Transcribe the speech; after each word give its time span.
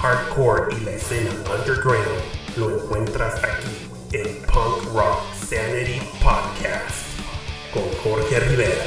hardcore 0.00 0.74
y 0.74 0.84
la 0.86 0.92
escena 0.92 1.30
underground 1.54 2.06
lo 2.56 2.70
encuentras 2.70 3.34
aquí 3.44 4.16
en 4.16 4.34
Punk 4.46 4.94
Rock 4.94 5.20
Sanity 5.34 6.00
Podcast 6.22 7.20
con 7.70 7.82
Jorge 8.02 8.40
Rivera. 8.40 8.82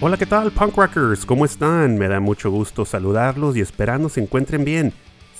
Hola, 0.00 0.16
¿qué 0.16 0.24
tal, 0.24 0.50
punk 0.52 0.74
rockers? 0.74 1.26
¿Cómo 1.26 1.44
están? 1.44 1.98
Me 1.98 2.08
da 2.08 2.18
mucho 2.18 2.50
gusto 2.50 2.86
saludarlos 2.86 3.58
y 3.58 3.60
esperando 3.60 4.08
se 4.08 4.22
encuentren 4.22 4.64
bien. 4.64 4.94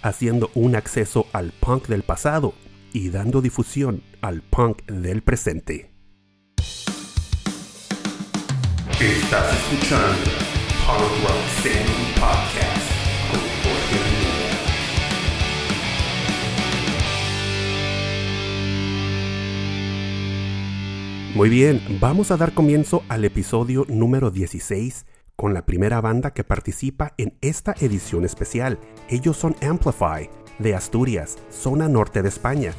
haciendo 0.00 0.50
un 0.54 0.74
acceso 0.74 1.26
al 1.34 1.52
punk 1.52 1.86
del 1.86 2.02
pasado 2.02 2.54
y 2.94 3.10
dando 3.10 3.42
difusión 3.42 4.02
al 4.22 4.40
punk 4.40 4.86
del 4.86 5.20
presente. 5.20 5.90
Estás 8.98 9.52
escuchando 9.52 10.47
Rock 10.88 11.12
Podcast. 12.14 12.90
Muy 21.34 21.50
bien, 21.50 21.82
vamos 22.00 22.30
a 22.30 22.38
dar 22.38 22.54
comienzo 22.54 23.02
al 23.10 23.26
episodio 23.26 23.84
número 23.90 24.30
16 24.30 25.04
con 25.36 25.52
la 25.52 25.66
primera 25.66 26.00
banda 26.00 26.32
que 26.32 26.42
participa 26.42 27.12
en 27.18 27.34
esta 27.42 27.74
edición 27.80 28.24
especial. 28.24 28.78
Ellos 29.10 29.36
son 29.36 29.56
Amplify, 29.60 30.30
de 30.58 30.74
Asturias, 30.74 31.36
zona 31.50 31.86
norte 31.86 32.22
de 32.22 32.30
España, 32.30 32.72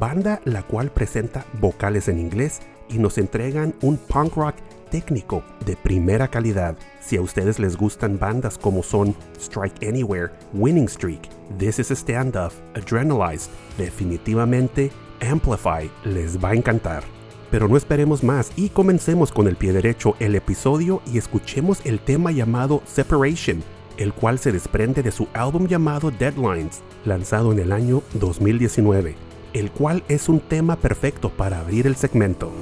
banda 0.00 0.40
la 0.44 0.64
cual 0.64 0.90
presenta 0.90 1.46
vocales 1.60 2.08
en 2.08 2.18
inglés 2.18 2.60
y 2.88 2.98
nos 2.98 3.18
entregan 3.18 3.76
un 3.82 3.98
punk 3.98 4.34
rock 4.34 4.56
técnico 4.90 5.44
de 5.64 5.76
primera 5.76 6.26
calidad. 6.26 6.76
Si 7.04 7.16
a 7.16 7.20
ustedes 7.20 7.58
les 7.58 7.76
gustan 7.76 8.18
bandas 8.18 8.56
como 8.56 8.82
son 8.82 9.14
Strike 9.36 9.84
Anywhere, 9.86 10.30
Winning 10.52 10.88
Streak, 10.88 11.28
This 11.58 11.80
is 11.80 11.90
a 11.90 11.96
Standoff, 11.96 12.54
Adrenalized, 12.74 13.50
definitivamente 13.76 14.92
Amplify 15.20 15.90
les 16.04 16.38
va 16.38 16.50
a 16.50 16.54
encantar. 16.54 17.02
Pero 17.50 17.68
no 17.68 17.76
esperemos 17.76 18.22
más 18.22 18.52
y 18.56 18.68
comencemos 18.68 19.32
con 19.32 19.48
el 19.48 19.56
pie 19.56 19.72
derecho 19.72 20.14
el 20.20 20.36
episodio 20.36 21.02
y 21.12 21.18
escuchemos 21.18 21.80
el 21.84 21.98
tema 21.98 22.30
llamado 22.30 22.82
Separation, 22.86 23.62
el 23.98 24.14
cual 24.14 24.38
se 24.38 24.52
desprende 24.52 25.02
de 25.02 25.10
su 25.10 25.26
álbum 25.34 25.66
llamado 25.66 26.12
Deadlines, 26.12 26.82
lanzado 27.04 27.52
en 27.52 27.58
el 27.58 27.72
año 27.72 28.02
2019, 28.14 29.16
el 29.52 29.70
cual 29.72 30.04
es 30.08 30.28
un 30.28 30.38
tema 30.38 30.76
perfecto 30.76 31.30
para 31.30 31.58
abrir 31.58 31.86
el 31.88 31.96
segmento. 31.96 32.52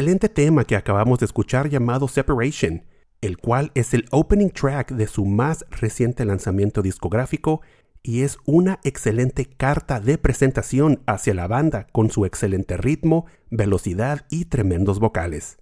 Excelente 0.00 0.30
tema 0.30 0.64
que 0.64 0.76
acabamos 0.76 1.18
de 1.18 1.26
escuchar 1.26 1.68
llamado 1.68 2.08
Separation, 2.08 2.84
el 3.20 3.36
cual 3.36 3.70
es 3.74 3.92
el 3.92 4.06
opening 4.12 4.48
track 4.48 4.92
de 4.92 5.06
su 5.06 5.26
más 5.26 5.66
reciente 5.68 6.24
lanzamiento 6.24 6.80
discográfico 6.80 7.60
y 8.02 8.22
es 8.22 8.38
una 8.46 8.80
excelente 8.82 9.44
carta 9.44 10.00
de 10.00 10.16
presentación 10.16 11.02
hacia 11.04 11.34
la 11.34 11.46
banda 11.48 11.86
con 11.92 12.10
su 12.10 12.24
excelente 12.24 12.78
ritmo, 12.78 13.26
velocidad 13.50 14.24
y 14.30 14.46
tremendos 14.46 15.00
vocales. 15.00 15.58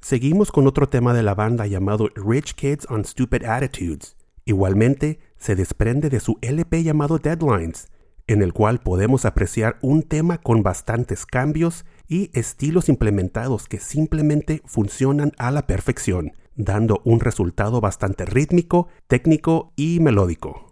Seguimos 0.00 0.52
con 0.52 0.66
otro 0.66 0.88
tema 0.88 1.12
de 1.12 1.22
la 1.22 1.34
banda 1.34 1.66
llamado 1.66 2.08
Rich 2.14 2.54
Kids 2.54 2.86
on 2.88 3.04
Stupid 3.04 3.44
Attitudes. 3.44 4.16
Igualmente, 4.46 5.20
se 5.36 5.54
desprende 5.54 6.08
de 6.08 6.20
su 6.20 6.38
LP 6.40 6.82
llamado 6.82 7.18
Deadlines, 7.18 7.88
en 8.26 8.40
el 8.40 8.54
cual 8.54 8.80
podemos 8.80 9.26
apreciar 9.26 9.76
un 9.82 10.02
tema 10.02 10.38
con 10.38 10.62
bastantes 10.62 11.26
cambios 11.26 11.84
y 12.12 12.30
estilos 12.34 12.90
implementados 12.90 13.68
que 13.68 13.78
simplemente 13.78 14.60
funcionan 14.66 15.32
a 15.38 15.50
la 15.50 15.66
perfección, 15.66 16.32
dando 16.54 17.00
un 17.06 17.20
resultado 17.20 17.80
bastante 17.80 18.26
rítmico, 18.26 18.88
técnico 19.06 19.72
y 19.76 19.98
melódico. 19.98 20.71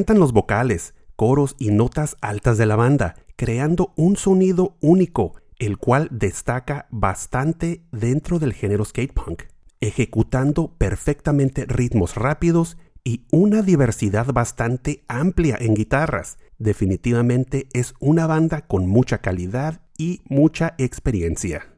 Encantan 0.00 0.18
los 0.18 0.32
vocales, 0.32 0.94
coros 1.14 1.56
y 1.58 1.70
notas 1.72 2.16
altas 2.22 2.56
de 2.56 2.64
la 2.64 2.74
banda, 2.74 3.16
creando 3.36 3.92
un 3.96 4.16
sonido 4.16 4.78
único, 4.80 5.34
el 5.58 5.76
cual 5.76 6.08
destaca 6.10 6.86
bastante 6.90 7.84
dentro 7.92 8.38
del 8.38 8.54
género 8.54 8.82
skate 8.86 9.12
punk, 9.12 9.42
ejecutando 9.82 10.74
perfectamente 10.78 11.66
ritmos 11.66 12.14
rápidos 12.14 12.78
y 13.04 13.26
una 13.30 13.60
diversidad 13.60 14.32
bastante 14.32 15.04
amplia 15.06 15.58
en 15.60 15.74
guitarras. 15.74 16.38
Definitivamente 16.56 17.68
es 17.74 17.92
una 18.00 18.26
banda 18.26 18.62
con 18.62 18.88
mucha 18.88 19.18
calidad 19.18 19.82
y 19.98 20.22
mucha 20.30 20.76
experiencia. 20.78 21.74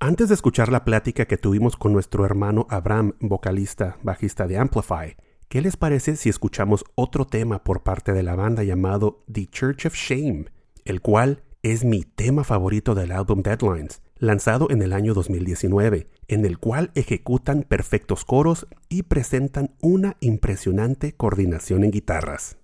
Antes 0.00 0.28
de 0.28 0.36
escuchar 0.36 0.72
la 0.72 0.86
plática 0.86 1.26
que 1.26 1.36
tuvimos 1.36 1.76
con 1.76 1.92
nuestro 1.92 2.24
hermano 2.24 2.66
Abraham, 2.70 3.12
vocalista, 3.20 3.98
bajista 4.02 4.46
de 4.46 4.56
Amplify, 4.56 5.16
¿qué 5.48 5.62
les 5.62 5.76
parece 5.76 6.16
si 6.16 6.28
escuchamos 6.28 6.84
otro 6.94 7.26
tema 7.26 7.64
por 7.64 7.82
parte 7.82 8.12
de 8.12 8.22
la 8.22 8.36
banda 8.36 8.62
llamado 8.62 9.24
The 9.32 9.46
Church 9.46 9.86
of 9.86 9.94
Shame, 9.94 10.46
el 10.84 11.00
cual 11.00 11.42
es 11.62 11.84
mi 11.84 12.02
tema 12.02 12.44
favorito 12.44 12.94
del 12.94 13.12
álbum 13.12 13.42
Deadlines, 13.42 14.02
lanzado 14.16 14.70
en 14.70 14.82
el 14.82 14.92
año 14.92 15.14
2019, 15.14 16.08
en 16.28 16.44
el 16.44 16.58
cual 16.58 16.90
ejecutan 16.94 17.62
perfectos 17.62 18.24
coros 18.24 18.66
y 18.88 19.04
presentan 19.04 19.74
una 19.80 20.16
impresionante 20.20 21.14
coordinación 21.14 21.84
en 21.84 21.90
guitarras. 21.90 22.58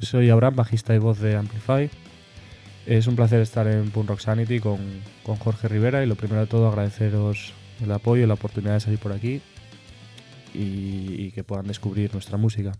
Soy 0.00 0.30
Abraham, 0.30 0.56
bajista 0.56 0.94
y 0.94 0.98
voz 0.98 1.20
de 1.20 1.36
Amplify. 1.36 1.90
Es 2.86 3.06
un 3.06 3.14
placer 3.14 3.42
estar 3.42 3.66
en 3.66 3.90
Punk 3.90 4.08
Rock 4.08 4.20
Sanity 4.20 4.58
con, 4.58 4.78
Jorge 5.22 5.68
Rivera 5.68 6.02
y 6.02 6.06
lo 6.06 6.14
primero 6.14 6.40
de 6.40 6.46
todo 6.46 6.66
agradeceros 6.66 7.52
el 7.84 7.92
apoyo 7.92 8.24
y 8.24 8.26
la 8.26 8.34
oportunidad 8.34 8.72
de 8.72 8.80
salir 8.80 8.98
por 8.98 9.12
aquí 9.12 9.42
y, 10.54 11.30
que 11.32 11.44
puedan 11.44 11.66
descubrir 11.66 12.10
nuestra 12.14 12.38
música. 12.38 12.72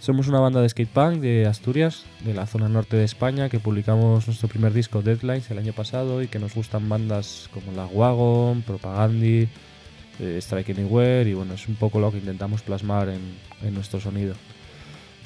Somos 0.00 0.28
una 0.28 0.40
banda 0.40 0.62
de 0.62 0.68
skate 0.70 0.88
punk 0.88 1.20
de 1.20 1.44
Asturias, 1.44 2.06
de 2.24 2.32
la 2.32 2.46
zona 2.46 2.70
norte 2.70 2.96
de 2.96 3.04
España, 3.04 3.50
que 3.50 3.60
publicamos 3.60 4.26
nuestro 4.26 4.48
primer 4.48 4.72
disco 4.72 5.02
Deadlines 5.02 5.50
el 5.50 5.58
año 5.58 5.74
pasado 5.74 6.22
y 6.22 6.28
que 6.28 6.38
nos 6.38 6.54
gustan 6.54 6.88
bandas 6.88 7.50
como 7.52 7.72
La 7.72 7.84
Wagon, 7.84 8.62
Propagandi, 8.62 9.46
eh, 10.20 10.38
Strike 10.38 10.70
Anywhere 10.70 11.28
y 11.28 11.34
bueno, 11.34 11.52
es 11.52 11.68
un 11.68 11.74
poco 11.74 12.00
lo 12.00 12.10
que 12.10 12.18
intentamos 12.18 12.62
plasmar 12.62 13.10
en 13.10 13.74
nuestro 13.74 14.00
sonido. 14.00 14.34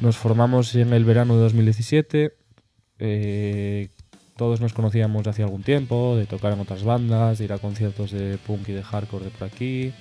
Nos 0.00 0.16
formamos 0.16 0.74
en 0.76 0.94
el 0.94 1.04
verano 1.04 1.34
de 1.34 1.42
2017. 1.42 2.32
Eh, 3.00 3.88
todos 4.34 4.62
nos 4.62 4.72
conocíamos 4.72 5.24
de 5.24 5.30
hace 5.30 5.42
algún 5.42 5.62
tiempo, 5.62 6.16
de 6.16 6.24
tocar 6.24 6.54
en 6.54 6.60
otras 6.60 6.84
bandas, 6.84 7.36
de 7.36 7.44
ir 7.44 7.52
a 7.52 7.58
conciertos 7.58 8.10
de 8.10 8.38
punk 8.38 8.70
y 8.70 8.72
de 8.72 8.82
hardcore 8.82 9.26
de 9.26 9.30
por 9.30 9.48
aquí. 9.48 9.92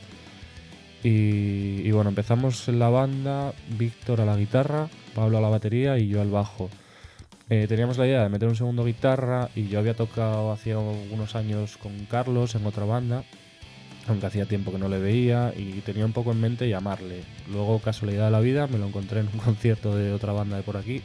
Y, 1.03 1.91
bueno, 1.91 2.09
empezamos 2.09 2.69
en 2.69 2.79
la 2.79 2.87
banda, 2.87 3.53
Víctor 3.77 4.21
a 4.21 4.25
la 4.25 4.37
guitarra, 4.37 4.87
Pablo 5.13 5.37
a 5.37 5.41
la 5.41 5.49
batería 5.49 5.97
y 5.97 6.07
yo 6.07 6.21
al 6.21 6.29
bajo. 6.29 6.69
Eh, 7.49 7.65
teníamos 7.67 7.97
la 7.97 8.07
idea 8.07 8.23
de 8.23 8.29
meter 8.29 8.47
un 8.47 8.55
segundo 8.55 8.85
guitarra 8.85 9.49
y 9.53 9.67
yo 9.67 9.79
había 9.79 9.95
tocado 9.95 10.53
hace 10.53 10.77
unos 10.77 11.35
años 11.35 11.75
con 11.75 12.05
Carlos 12.05 12.55
en 12.55 12.65
otra 12.65 12.85
banda 12.85 13.25
aunque 14.09 14.27
hacía 14.27 14.45
tiempo 14.45 14.71
que 14.71 14.77
no 14.77 14.89
le 14.89 14.99
veía 14.99 15.53
y 15.55 15.81
tenía 15.81 16.05
un 16.05 16.13
poco 16.13 16.31
en 16.31 16.41
mente 16.41 16.67
llamarle. 16.67 17.23
Luego, 17.51 17.79
casualidad 17.79 18.25
de 18.25 18.31
la 18.31 18.39
vida, 18.39 18.67
me 18.67 18.77
lo 18.77 18.87
encontré 18.87 19.21
en 19.21 19.27
un 19.27 19.39
concierto 19.45 19.95
de 19.95 20.13
otra 20.13 20.33
banda 20.33 20.57
de 20.57 20.63
por 20.63 20.77
aquí 20.77 21.01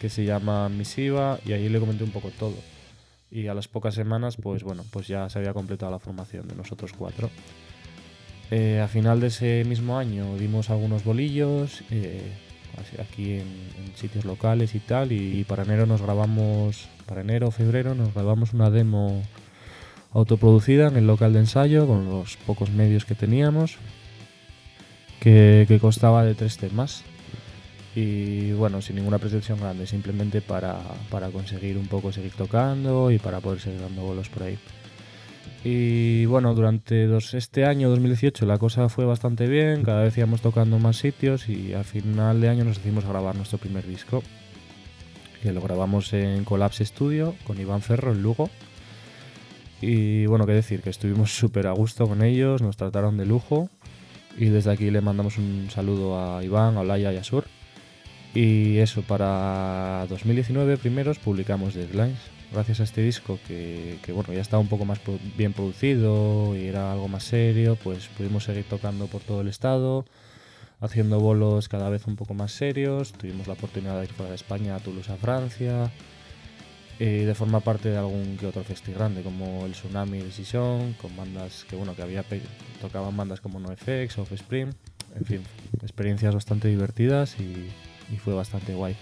que 0.00 0.10
se 0.10 0.24
llama 0.24 0.68
Misiva 0.68 1.38
y 1.46 1.52
ahí 1.52 1.68
le 1.68 1.80
comenté 1.80 2.04
un 2.04 2.10
poco 2.10 2.30
todo. 2.38 2.56
y 3.30 3.48
a 3.48 3.54
las 3.54 3.68
pocas 3.68 3.94
semanas, 3.94 4.36
pues 4.36 4.62
bueno, 4.62 4.84
pues 4.90 5.08
ya 5.08 5.28
se 5.28 5.38
había 5.38 5.54
completado 5.54 5.90
la 5.90 5.98
formación 5.98 6.46
de 6.46 6.54
nosotros 6.54 6.92
cuatro. 6.96 7.30
Eh, 8.50 8.80
a 8.80 8.88
final 8.88 9.20
de 9.20 9.28
ese 9.28 9.64
mismo 9.64 9.98
año 9.98 10.36
dimos 10.36 10.70
algunos 10.70 11.02
bolillos 11.04 11.82
eh, 11.90 12.32
aquí 13.00 13.32
en, 13.32 13.46
sitios 13.94 14.24
locales 14.24 14.74
y 14.74 14.80
tal, 14.80 15.12
y, 15.12 15.44
para 15.44 15.62
enero 15.62 15.86
nos 15.86 16.02
grabamos, 16.02 16.88
para 17.06 17.22
enero 17.22 17.48
o 17.48 17.50
febrero 17.50 17.94
nos 17.94 18.12
grabamos 18.12 18.52
una 18.52 18.70
demo 18.70 19.22
autoproducida 20.14 20.88
en 20.88 20.96
el 20.96 21.06
local 21.06 21.34
de 21.34 21.40
ensayo 21.40 21.86
con 21.86 22.08
los 22.08 22.36
pocos 22.38 22.70
medios 22.70 23.04
que 23.04 23.14
teníamos, 23.14 23.76
que, 25.20 25.66
que 25.68 25.78
constaba 25.78 26.24
de 26.24 26.34
tres 26.34 26.56
temas 26.56 27.04
y 27.96 28.52
bueno, 28.52 28.82
sin 28.82 28.96
ninguna 28.96 29.18
pretensión 29.18 29.60
grande, 29.60 29.86
simplemente 29.86 30.40
para, 30.40 30.78
para, 31.10 31.28
conseguir 31.28 31.78
un 31.78 31.86
poco 31.86 32.12
seguir 32.12 32.32
tocando 32.32 33.10
y 33.10 33.18
para 33.18 33.40
poder 33.40 33.60
seguir 33.60 33.80
dando 33.80 34.02
bolos 34.02 34.28
por 34.28 34.44
ahí. 34.44 34.58
Y 35.62 36.26
bueno, 36.26 36.54
durante 36.54 37.08
este 37.32 37.64
año 37.64 37.88
2018 37.88 38.44
la 38.46 38.58
cosa 38.58 38.88
fue 38.88 39.04
bastante 39.04 39.46
bien, 39.46 39.82
cada 39.82 40.02
vez 40.02 40.16
íbamos 40.18 40.42
tocando 40.42 40.78
más 40.78 40.96
sitios 40.96 41.48
y 41.48 41.72
al 41.72 41.84
final 41.84 42.40
de 42.40 42.48
año 42.48 42.64
nos 42.64 42.76
decidimos 42.76 43.04
a 43.04 43.08
grabar 43.08 43.36
nuestro 43.36 43.58
primer 43.58 43.86
disco, 43.86 44.22
que 45.42 45.52
lo 45.52 45.60
grabamos 45.60 46.12
en 46.12 46.44
Collapse 46.44 46.84
Studio 46.84 47.34
con 47.44 47.60
Iván 47.60 47.80
Ferro 47.80 48.12
en 48.12 48.22
Lugo. 48.22 48.50
Y 49.80 50.26
bueno, 50.26 50.46
qué 50.46 50.52
decir, 50.52 50.80
que 50.82 50.90
estuvimos 50.90 51.36
súper 51.36 51.66
a 51.66 51.72
gusto 51.72 52.06
con 52.08 52.22
ellos, 52.22 52.62
nos 52.62 52.76
trataron 52.76 53.16
de 53.16 53.26
lujo 53.26 53.68
y 54.38 54.46
desde 54.46 54.72
aquí 54.72 54.90
le 54.90 55.00
mandamos 55.00 55.38
un 55.38 55.68
saludo 55.70 56.18
a 56.18 56.42
Iván, 56.42 56.76
a 56.76 56.80
Olaya 56.80 57.12
y 57.12 57.16
a 57.16 57.24
Sur 57.24 57.44
y 58.34 58.78
eso, 58.78 59.02
para 59.02 60.06
2019 60.08 60.76
primeros 60.76 61.20
publicamos 61.20 61.74
Deadlines. 61.74 62.18
Gracias 62.52 62.80
a 62.80 62.82
este 62.82 63.00
disco 63.00 63.38
que, 63.46 63.98
bueno, 64.12 64.32
ya 64.32 64.40
estaba 64.40 64.60
un 64.60 64.68
poco 64.68 64.84
más 64.84 65.00
bien 65.36 65.52
producido 65.52 66.56
y 66.56 66.66
era 66.66 66.92
algo 66.92 67.06
más 67.06 67.22
serio, 67.22 67.78
pues 67.82 68.08
pudimos 68.08 68.44
seguir 68.44 68.64
tocando 68.64 69.06
por 69.06 69.22
todo 69.22 69.40
el 69.40 69.48
estado, 69.48 70.04
haciendo 70.80 71.20
bolos 71.20 71.68
cada 71.68 71.88
vez 71.90 72.08
un 72.08 72.16
poco 72.16 72.34
más 72.34 72.50
serios. 72.50 73.12
Tuvimos 73.12 73.46
la 73.46 73.52
oportunidad 73.52 73.98
de 73.98 74.06
ir 74.06 74.12
fuera 74.12 74.30
de 74.30 74.36
España, 74.36 74.74
a 74.74 74.80
Toulouse, 74.80 75.12
a 75.12 75.16
Francia, 75.16 75.92
de 76.98 77.34
formar 77.34 77.62
parte 77.62 77.90
de 77.90 77.96
algún 77.96 78.36
que 78.38 78.46
otro 78.46 78.62
festival 78.62 78.98
grande, 78.98 79.22
como 79.22 79.66
el 79.66 79.72
Tsunami 79.72 80.18
Decision, 80.18 80.94
con 80.94 81.16
bandas 81.16 81.64
que 81.68 81.76
bueno, 81.76 81.94
que 81.94 82.02
había 82.02 82.24
tocaban 82.80 83.16
bandas 83.16 83.40
como 83.40 83.58
NoFX, 83.58 84.18
Offspring, 84.18 84.70
en 85.16 85.24
fin, 85.24 85.42
experiencias 85.82 86.34
bastante 86.34 86.68
divertidas 86.68 87.38
y 87.40 87.68
y 88.12 88.16
fue 88.16 88.34
bastante 88.34 88.74
guay. 88.74 88.96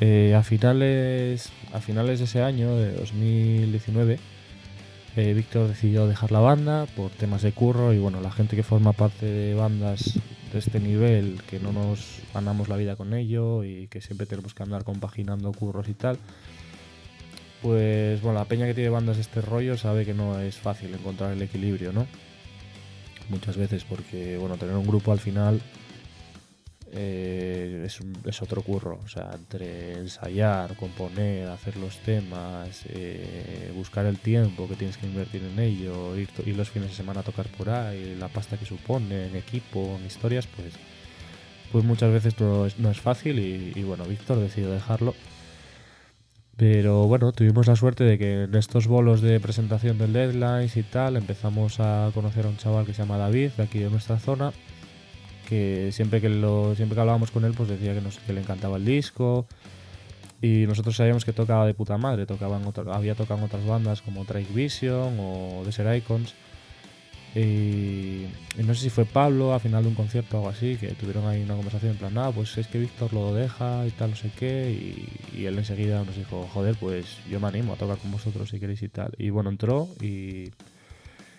Eh, 0.00 0.34
a, 0.34 0.42
finales, 0.42 1.50
a 1.72 1.80
finales 1.80 2.18
de 2.18 2.24
ese 2.24 2.42
año, 2.42 2.74
de 2.76 2.92
2019, 2.92 4.18
eh, 5.16 5.34
Víctor 5.34 5.68
decidió 5.68 6.06
dejar 6.06 6.32
la 6.32 6.40
banda 6.40 6.86
por 6.96 7.10
temas 7.10 7.42
de 7.42 7.52
curro 7.52 7.92
y 7.92 7.98
bueno, 7.98 8.20
la 8.20 8.32
gente 8.32 8.56
que 8.56 8.62
forma 8.62 8.92
parte 8.92 9.26
de 9.26 9.54
bandas 9.54 10.18
de 10.52 10.58
este 10.58 10.80
nivel, 10.80 11.40
que 11.48 11.60
no 11.60 11.72
nos 11.72 12.20
ganamos 12.34 12.68
la 12.68 12.76
vida 12.76 12.96
con 12.96 13.14
ello 13.14 13.64
y 13.64 13.86
que 13.88 14.00
siempre 14.00 14.26
tenemos 14.26 14.54
que 14.54 14.62
andar 14.62 14.84
compaginando 14.84 15.52
curros 15.52 15.88
y 15.88 15.94
tal, 15.94 16.18
pues 17.62 18.20
bueno, 18.20 18.38
la 18.38 18.44
peña 18.44 18.66
que 18.66 18.74
tiene 18.74 18.90
bandas 18.90 19.18
este 19.18 19.40
rollo 19.40 19.76
sabe 19.76 20.04
que 20.04 20.14
no 20.14 20.38
es 20.40 20.56
fácil 20.56 20.92
encontrar 20.92 21.32
el 21.32 21.42
equilibrio, 21.42 21.92
¿no? 21.92 22.06
Muchas 23.28 23.56
veces 23.56 23.84
porque, 23.84 24.36
bueno, 24.36 24.56
tener 24.56 24.74
un 24.74 24.86
grupo 24.86 25.12
al 25.12 25.20
final 25.20 25.60
eh, 26.94 27.86
es, 27.86 28.42
otro 28.42 28.60
curro. 28.62 29.00
O 29.02 29.08
sea, 29.08 29.30
entre 29.34 29.94
ensayar, 29.94 30.76
componer, 30.76 31.48
hacer 31.48 31.76
los 31.76 31.96
temas, 31.98 32.82
eh, 32.88 33.72
buscar 33.74 34.04
el 34.04 34.18
tiempo 34.18 34.68
que 34.68 34.76
tienes 34.76 34.98
que 34.98 35.06
invertir 35.06 35.42
en 35.42 35.58
ello, 35.58 36.16
ir, 36.16 36.28
los 36.54 36.70
fines 36.70 36.90
de 36.90 36.94
semana 36.94 37.20
a 37.20 37.22
tocar 37.22 37.46
por 37.48 37.70
ahí, 37.70 38.14
la 38.18 38.28
pasta 38.28 38.58
que 38.58 38.66
supone, 38.66 39.26
en 39.28 39.36
equipo, 39.36 39.96
en 39.98 40.06
historias, 40.06 40.46
pues, 40.46 40.74
pues 41.72 41.84
muchas 41.84 42.12
veces 42.12 42.38
no 42.38 42.66
es, 42.66 42.78
no 42.78 42.90
es 42.90 43.00
fácil 43.00 43.38
y, 43.38 43.82
bueno, 43.82 44.04
Víctor 44.04 44.38
decidió 44.38 44.70
dejarlo. 44.70 45.14
Pero 46.56 47.06
bueno, 47.06 47.32
tuvimos 47.32 47.66
la 47.66 47.76
suerte 47.76 48.04
de 48.04 48.18
que 48.18 48.42
en 48.44 48.54
estos 48.54 48.86
bolos 48.86 49.20
de 49.20 49.40
presentación 49.40 49.98
del 49.98 50.12
Deadlines 50.12 50.76
y 50.76 50.82
tal 50.82 51.16
empezamos 51.16 51.80
a 51.80 52.10
conocer 52.14 52.46
a 52.46 52.48
un 52.50 52.56
chaval 52.56 52.84
que 52.84 52.92
se 52.92 53.02
llama 53.02 53.16
David, 53.16 53.52
de 53.56 53.62
aquí 53.62 53.78
de 53.78 53.90
nuestra 53.90 54.18
zona, 54.18 54.52
que 55.48 55.90
siempre 55.92 56.20
que 56.20 56.28
lo 56.28 56.74
siempre 56.74 56.94
que 56.94 57.00
hablábamos 57.00 57.30
con 57.30 57.44
él 57.44 57.54
pues 57.56 57.68
decía 57.68 57.94
que, 57.94 58.02
nos, 58.02 58.18
que 58.18 58.32
le 58.32 58.40
encantaba 58.40 58.76
el 58.76 58.84
disco. 58.84 59.46
Y 60.42 60.66
nosotros 60.66 60.96
sabíamos 60.96 61.24
que 61.24 61.32
tocaba 61.32 61.66
de 61.66 61.72
puta 61.72 61.96
madre 61.98 62.26
tocaban 62.26 62.62
había 62.92 63.14
tocado 63.14 63.38
en 63.38 63.46
otras 63.46 63.64
bandas 63.64 64.02
como 64.02 64.24
Drake 64.24 64.52
Vision 64.52 65.16
o 65.20 65.62
Desert 65.64 65.96
Icons 65.96 66.34
y, 67.34 68.26
no 68.62 68.74
sé 68.74 68.82
si 68.82 68.90
fue 68.90 69.04
Pablo 69.06 69.54
al 69.54 69.60
final 69.60 69.82
de 69.82 69.88
un 69.88 69.94
concierto 69.94 70.36
o 70.36 70.40
algo 70.40 70.50
así 70.50 70.76
que 70.76 70.88
tuvieron 70.88 71.26
ahí 71.26 71.42
una 71.42 71.54
conversación 71.54 71.92
en 71.92 71.98
plan 71.98 72.18
ah 72.18 72.30
pues 72.30 72.58
es 72.58 72.66
que 72.66 72.78
Víctor 72.78 73.14
lo 73.14 73.34
deja 73.34 73.86
y 73.86 73.90
tal 73.90 74.10
no 74.10 74.16
sé 74.16 74.30
qué 74.38 74.70
y, 75.34 75.46
él 75.46 75.56
enseguida 75.56 76.04
nos 76.04 76.16
dijo 76.16 76.46
joder 76.52 76.76
pues 76.76 77.18
yo 77.30 77.40
me 77.40 77.48
animo 77.48 77.72
a 77.72 77.76
tocar 77.76 77.96
con 77.96 78.12
vosotros 78.12 78.50
si 78.50 78.60
queréis 78.60 78.82
y 78.82 78.88
tal 78.88 79.12
y 79.16 79.30
bueno 79.30 79.48
entró 79.48 79.88
y, 80.00 80.50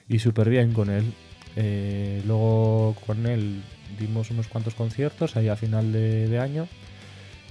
y 0.08 0.20
súper 0.20 0.50
bien 0.50 0.74
con 0.74 0.90
él. 0.90 1.14
Eh, 1.56 2.22
luego 2.26 2.96
con 3.06 3.26
él 3.26 3.62
dimos 4.00 4.32
unos 4.32 4.48
cuantos 4.48 4.74
conciertos 4.74 5.36
ahí 5.36 5.50
a 5.50 5.56
final 5.56 5.92
de, 5.92 6.40
año. 6.40 6.68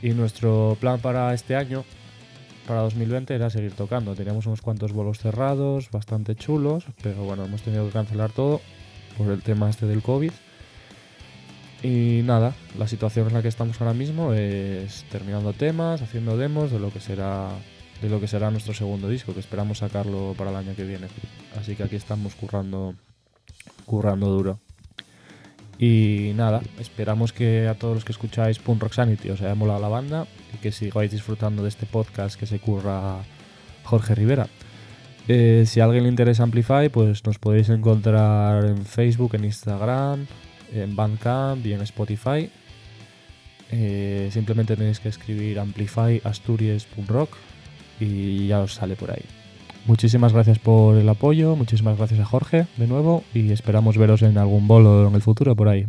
Y 0.03 0.11
nuestro 0.11 0.77
plan 0.81 1.01
para 1.01 1.33
este 1.33 1.55
año, 1.55 1.85
para 2.67 2.81
2020, 2.81 3.35
era 3.35 3.51
seguir 3.51 3.73
tocando. 3.73 4.15
Teníamos 4.15 4.47
unos 4.47 4.63
cuantos 4.63 4.93
bolos 4.93 5.19
cerrados, 5.19 5.91
bastante 5.91 6.35
chulos, 6.35 6.85
pero 7.03 7.25
bueno, 7.25 7.45
hemos 7.45 7.63
tenido 7.63 7.87
que 7.87 7.93
cancelar 7.93 8.31
todo 8.31 8.61
por 9.17 9.31
el 9.31 9.43
tema 9.43 9.71
este 9.71 9.87
del 9.87 10.03
COVID. 10.03 10.33
Y 11.83 12.23
nada, 12.25 12.55
la 12.79 12.87
situación 12.87 13.29
en 13.29 13.35
la 13.35 13.43
que 13.43 13.49
estamos 13.49 13.81
ahora 13.81 13.93
mismo 13.93 14.33
es 14.33 15.05
terminando 15.11 15.53
temas, 15.53 16.01
haciendo 16.01 16.37
demos 16.37 16.71
de 16.71 16.79
lo 16.79 16.93
que 16.93 17.01
será 17.01 17.51
de 18.01 18.09
lo 18.09 18.21
que 18.21 18.27
será 18.27 18.51
nuestro 18.51 18.75
segundo 18.75 19.09
disco, 19.09 19.33
que 19.33 19.41
esperamos 19.41 19.79
sacarlo 19.79 20.35
para 20.37 20.51
el 20.51 20.57
año 20.57 20.75
que 20.75 20.85
viene. 20.85 21.07
Así 21.59 21.77
que 21.77 21.85
aquí 21.85 21.97
estamos 21.97 22.35
currando 22.35 22.95
currando 23.87 24.27
duro. 24.29 24.61
Y 25.83 26.31
nada, 26.37 26.63
esperamos 26.79 27.33
que 27.33 27.67
a 27.67 27.75
todos 27.75 27.97
los 27.97 28.05
que 28.05 28.13
escucháis 28.13 28.61
Punk 28.61 28.81
Rock 28.81 28.93
Sanity 28.93 29.31
os 29.31 29.43
haya 29.43 29.57
molado 29.57 29.81
la 29.81 29.89
banda 29.89 30.29
y 30.55 30.59
que 30.59 30.71
sigáis 30.71 31.11
disfrutando 31.11 31.65
de 31.65 31.71
este 31.71 31.87
podcast 31.87 32.39
que 32.39 32.47
se 32.47 32.61
curra 32.61 33.17
Jorge 33.83 34.15
Rivera. 34.15 34.47
Eh, 35.27 35.65
si 35.67 35.81
a 35.81 35.87
alguien 35.87 36.05
le 36.05 36.09
interesa 36.09 36.45
Amplify, 36.45 36.89
pues 36.89 37.27
nos 37.27 37.41
podéis 37.41 37.69
encontrar 37.69 38.65
en 38.65 38.87
Facebook, 38.87 39.35
en 39.35 39.45
Instagram, 39.45 40.29
en 40.73 40.95
Bandcamp 40.95 41.67
y 41.67 41.73
en 41.73 41.81
Spotify. 41.81 42.49
Eh, 43.73 44.29
simplemente 44.31 44.77
tenéis 44.77 45.01
que 45.01 45.09
escribir 45.09 45.59
Amplify 45.59 46.21
Asturias 46.23 46.87
Rock 47.09 47.31
y 47.99 48.47
ya 48.47 48.61
os 48.61 48.75
sale 48.75 48.95
por 48.95 49.11
ahí. 49.11 49.42
Muchísimas 49.87 50.33
gracias 50.33 50.59
por 50.59 50.97
el 50.97 51.09
apoyo, 51.09 51.57
muchísimas 51.57 51.99
gracias 51.99 52.21
a 52.21 52.25
Jorge 52.25 52.67
de 52.77 52.87
nuevo 52.87 53.25
y 53.35 53.51
esperamos 53.51 53.99
veros 53.99 54.23
en 54.23 54.39
algún 54.39 54.69
bolo 54.69 55.09
en 55.09 55.15
el 55.15 55.23
futuro 55.23 55.57
por 55.57 55.69
ahí. 55.69 55.87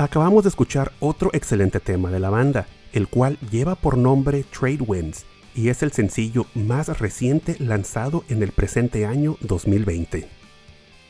Acabamos 0.00 0.44
de 0.44 0.50
escuchar 0.50 0.92
otro 1.00 1.28
excelente 1.32 1.80
tema 1.80 2.12
de 2.12 2.20
la 2.20 2.30
banda, 2.30 2.68
el 2.92 3.08
cual 3.08 3.36
lleva 3.50 3.74
por 3.74 3.98
nombre 3.98 4.44
Trade 4.44 4.84
Winds 4.86 5.26
y 5.56 5.70
es 5.70 5.82
el 5.82 5.90
sencillo 5.90 6.46
más 6.54 7.00
reciente 7.00 7.56
lanzado 7.58 8.22
en 8.28 8.44
el 8.44 8.52
presente 8.52 9.06
año 9.06 9.36
2020. 9.40 10.28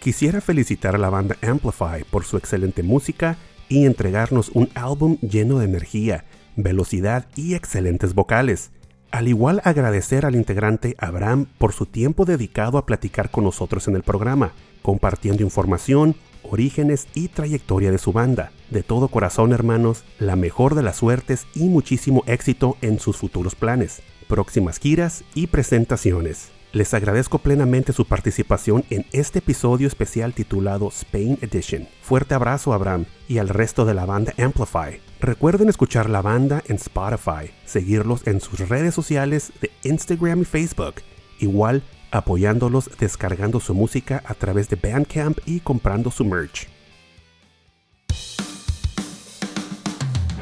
Quisiera 0.01 0.40
felicitar 0.40 0.94
a 0.94 0.98
la 0.98 1.11
banda 1.11 1.37
Amplify 1.42 2.03
por 2.05 2.24
su 2.24 2.38
excelente 2.38 2.83
música 2.83 3.37
y 3.68 3.85
entregarnos 3.85 4.51
un 4.55 4.70
álbum 4.74 5.18
lleno 5.18 5.59
de 5.59 5.66
energía, 5.66 6.24
velocidad 6.57 7.27
y 7.37 7.57
excelentes 7.57 8.14
vocales. 8.14 8.70
Al 9.11 9.29
igual 9.29 9.61
agradecer 9.64 10.24
al 10.24 10.35
integrante 10.35 10.96
Abraham 10.98 11.44
por 11.59 11.74
su 11.74 11.85
tiempo 11.85 12.24
dedicado 12.24 12.79
a 12.79 12.87
platicar 12.87 13.31
con 13.31 13.44
nosotros 13.44 13.87
en 13.87 13.96
el 13.96 14.03
programa, 14.03 14.53
compartiendo 14.81 15.42
información, 15.42 16.16
orígenes 16.42 17.09
y 17.14 17.29
trayectoria 17.29 17.90
de 17.90 17.98
su 17.98 18.12
banda. 18.12 18.53
De 18.70 18.83
todo 18.83 19.09
corazón, 19.09 19.53
hermanos, 19.53 20.05
la 20.18 20.37
mejor 20.37 20.74
de 20.74 20.83
las 20.83 20.96
suertes 20.96 21.46
y 21.55 21.64
muchísimo 21.64 22.22
éxito 22.27 22.77
en 22.81 22.98
sus 22.98 23.16
futuros 23.16 23.55
planes, 23.55 24.03
próximas 24.29 24.79
giras 24.79 25.24
y 25.35 25.46
presentaciones. 25.46 26.51
Les 26.72 26.92
agradezco 26.92 27.38
plenamente 27.38 27.94
su 27.94 28.05
participación 28.05 28.85
en 28.90 29.07
este 29.12 29.38
episodio 29.38 29.87
especial 29.87 30.35
titulado 30.35 30.88
Spain 30.88 31.38
Edition. 31.40 31.88
Fuerte 32.03 32.35
abrazo 32.35 32.72
a 32.72 32.74
Abraham 32.74 33.07
y 33.27 33.38
al 33.38 33.48
resto 33.48 33.87
de 33.87 33.94
la 33.94 34.05
banda 34.05 34.35
Amplify. 34.38 35.01
Recuerden 35.18 35.70
escuchar 35.70 36.11
la 36.11 36.20
banda 36.20 36.62
en 36.66 36.77
Spotify, 36.77 37.51
seguirlos 37.64 38.27
en 38.27 38.42
sus 38.42 38.68
redes 38.68 38.94
sociales 38.94 39.51
de 39.62 39.70
Instagram 39.83 40.42
y 40.42 40.44
Facebook. 40.44 40.96
Igual 41.40 41.83
apoyándolos 42.11 42.90
descargando 42.99 43.61
su 43.61 43.75
música 43.75 44.23
a 44.27 44.35
través 44.35 44.68
de 44.68 44.77
Bandcamp 44.77 45.38
y 45.47 45.61
comprando 45.61 46.11
su 46.11 46.25
merch. 46.25 46.68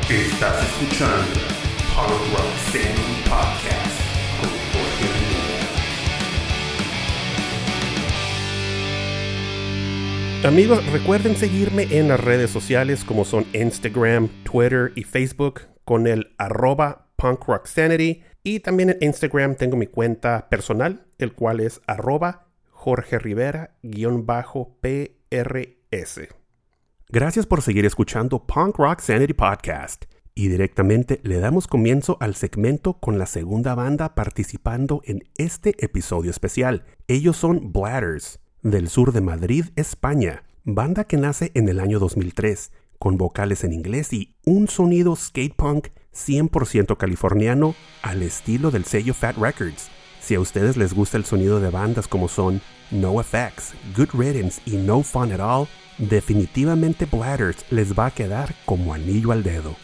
Estás 0.09 0.63
escuchando 0.63 1.41
Punk 1.97 2.11
Rock 2.33 2.55
Sanity 2.71 3.23
Podcast 3.29 4.01
con 4.41 4.51
Jorge 4.73 5.07
Rivera. 10.43 10.49
Amigos, 10.49 10.87
recuerden 10.93 11.35
seguirme 11.35 11.89
en 11.91 12.07
las 12.07 12.21
redes 12.21 12.51
sociales 12.51 13.03
como 13.03 13.25
son 13.25 13.47
Instagram, 13.53 14.29
Twitter 14.45 14.93
y 14.95 15.03
Facebook 15.03 15.63
con 15.85 16.07
el 16.07 16.35
arroba 16.39 17.09
Punk 17.17 17.45
Rock 17.47 17.67
Sanity. 17.67 18.23
Y 18.47 18.61
también 18.61 18.91
en 18.91 18.99
Instagram 19.01 19.57
tengo 19.57 19.77
mi 19.77 19.89
cuenta 19.89 20.49
personal, 20.49 21.05
el 21.19 21.33
cual 21.33 21.59
es 21.59 21.81
arroba 21.89 22.47
Jorge 22.71 23.19
Rivera-PRS. 23.19 23.73
Gracias 27.09 27.45
por 27.45 27.61
seguir 27.61 27.85
escuchando 27.87 28.47
Punk 28.47 28.77
Rock 28.79 29.01
Sanity 29.01 29.33
Podcast. 29.33 30.05
Y 30.37 30.47
directamente 30.47 31.19
le 31.25 31.41
damos 31.41 31.67
comienzo 31.67 32.19
al 32.21 32.37
segmento 32.37 33.01
con 33.01 33.19
la 33.19 33.27
segunda 33.27 33.75
banda 33.75 34.15
participando 34.15 35.03
en 35.07 35.25
este 35.39 35.75
episodio 35.85 36.31
especial. 36.31 36.85
Ellos 37.09 37.37
son 37.37 37.73
Bladders, 37.73 38.39
del 38.63 38.89
sur 38.89 39.11
de 39.11 39.23
Madrid, 39.23 39.65
España, 39.75 40.45
banda 40.63 41.03
que 41.03 41.17
nace 41.17 41.51
en 41.55 41.69
el 41.69 41.81
año 41.81 41.99
2003, 41.99 42.71
con 43.01 43.17
vocales 43.17 43.65
en 43.65 43.73
inglés 43.73 44.13
y 44.13 44.37
un 44.45 44.69
sonido 44.69 45.17
skate 45.17 45.57
punk 45.57 45.89
100% 46.17 46.97
californiano 46.97 47.75
al 48.03 48.23
estilo 48.23 48.71
del 48.71 48.85
sello 48.85 49.15
Fat 49.15 49.37
Records. 49.37 49.89
Si 50.21 50.35
a 50.35 50.41
ustedes 50.41 50.77
les 50.77 50.95
gusta 50.95 51.17
el 51.19 51.25
sonido 51.25 51.61
de 51.61 51.71
bandas 51.71 52.09
como 52.09 52.29
son 52.29 52.61
No 52.91 53.21
Effects, 53.21 53.75
Good 53.97 54.11
Riddance 54.15 54.61
y 54.65 54.77
No 54.77 55.03
Fun 55.03 55.31
at 55.33 55.41
All, 55.41 55.69
definitivamente 55.99 57.07
Bladders 57.07 57.65
les 57.71 57.97
va 57.97 58.07
a 58.07 58.11
quedar 58.11 58.55
como 58.65 58.93
anillo 58.95 59.33
al 59.33 59.43
dedo. 59.43 59.77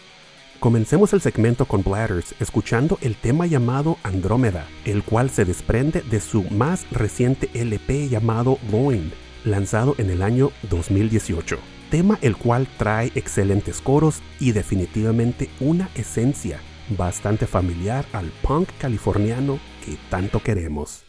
Comencemos 0.59 1.13
el 1.13 1.21
segmento 1.21 1.67
con 1.67 1.83
Bladders 1.83 2.35
escuchando 2.41 2.99
el 3.01 3.17
tema 3.17 3.47
llamado 3.47 3.99
Andrómeda, 4.03 4.67
el 4.85 5.03
cual 5.03 5.31
se 5.31 5.45
desprende 5.45 6.03
de 6.03 6.21
su 6.21 6.45
más 6.51 6.87
reciente 6.91 7.51
LP 7.55 8.09
llamado 8.09 8.59
Loin, 8.71 9.13
lanzado 9.45 9.95
en 9.99 10.11
el 10.11 10.23
año 10.23 10.51
2018 10.71 11.59
tema 11.93 12.19
el 12.23 12.39
cual 12.39 12.67
trae 12.79 13.13
excelentes 13.15 13.83
coros 13.83 14.23
y 14.41 14.53
definitivamente 14.53 15.51
una 15.61 15.91
esencia 15.95 16.59
bastante 16.97 17.47
familiar 17.47 18.07
al 18.15 18.33
punk 18.41 18.71
californiano 18.79 19.61
que 19.85 19.99
tanto 20.09 20.43
queremos. 20.43 21.05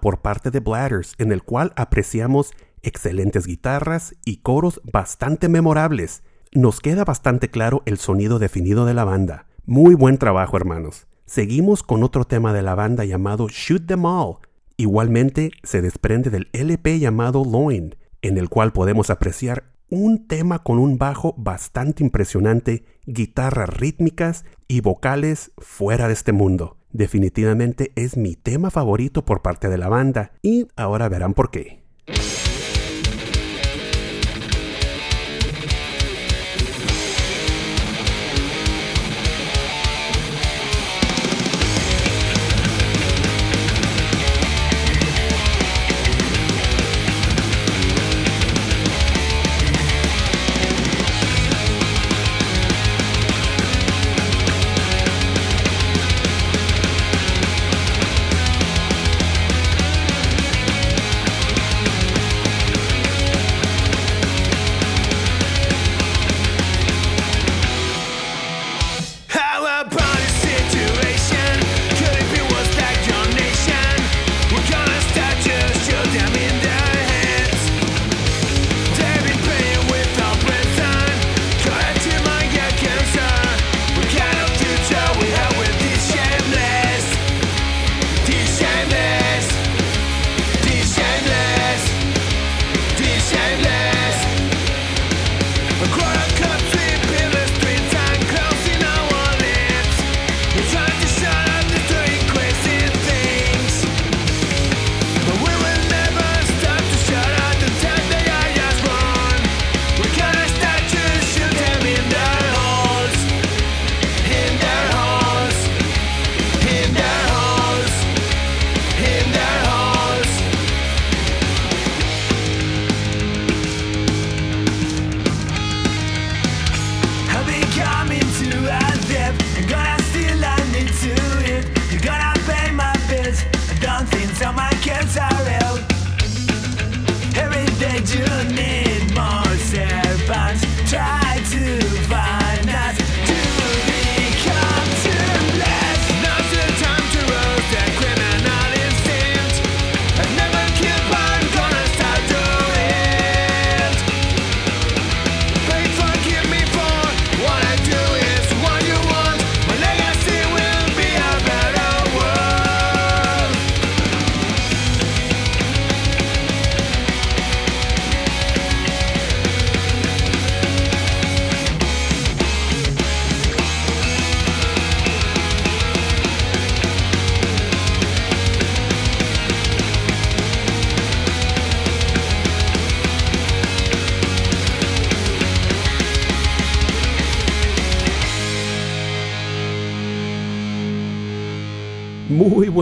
Por 0.00 0.20
parte 0.20 0.50
de 0.50 0.60
Bladders, 0.60 1.14
en 1.18 1.32
el 1.32 1.42
cual 1.42 1.72
apreciamos 1.76 2.52
excelentes 2.82 3.46
guitarras 3.46 4.14
y 4.24 4.38
coros 4.38 4.80
bastante 4.84 5.48
memorables. 5.48 6.22
Nos 6.52 6.80
queda 6.80 7.04
bastante 7.04 7.50
claro 7.50 7.82
el 7.86 7.98
sonido 7.98 8.38
definido 8.38 8.86
de 8.86 8.94
la 8.94 9.04
banda. 9.04 9.46
Muy 9.66 9.94
buen 9.94 10.18
trabajo, 10.18 10.56
hermanos. 10.56 11.06
seguimos 11.26 11.82
con 11.82 12.02
otro 12.02 12.24
tema 12.24 12.54
de 12.54 12.62
la 12.62 12.74
banda 12.74 13.04
llamado 13.04 13.48
Shoot 13.48 13.86
Them 13.86 14.06
All. 14.06 14.38
Igualmente 14.78 15.50
se 15.62 15.82
desprende 15.82 16.30
del 16.30 16.48
LP 16.54 16.98
llamado 16.98 17.44
Loin, 17.44 17.96
en 18.22 18.38
el 18.38 18.48
cual 18.48 18.72
podemos 18.72 19.10
apreciar 19.10 19.64
un 19.90 20.26
tema 20.26 20.62
con 20.62 20.78
un 20.78 20.96
bajo 20.96 21.34
bastante 21.36 22.02
impresionante, 22.02 22.84
guitarras 23.06 23.68
rítmicas 23.68 24.44
y 24.68 24.80
vocales 24.80 25.52
fuera 25.58 26.06
de 26.06 26.14
este 26.14 26.32
mundo. 26.32 26.77
Definitivamente 26.92 27.92
es 27.94 28.16
mi 28.16 28.34
tema 28.34 28.70
favorito 28.70 29.24
por 29.24 29.42
parte 29.42 29.68
de 29.68 29.78
la 29.78 29.88
banda 29.88 30.32
y 30.42 30.68
ahora 30.76 31.08
verán 31.08 31.34
por 31.34 31.50
qué. 31.50 31.82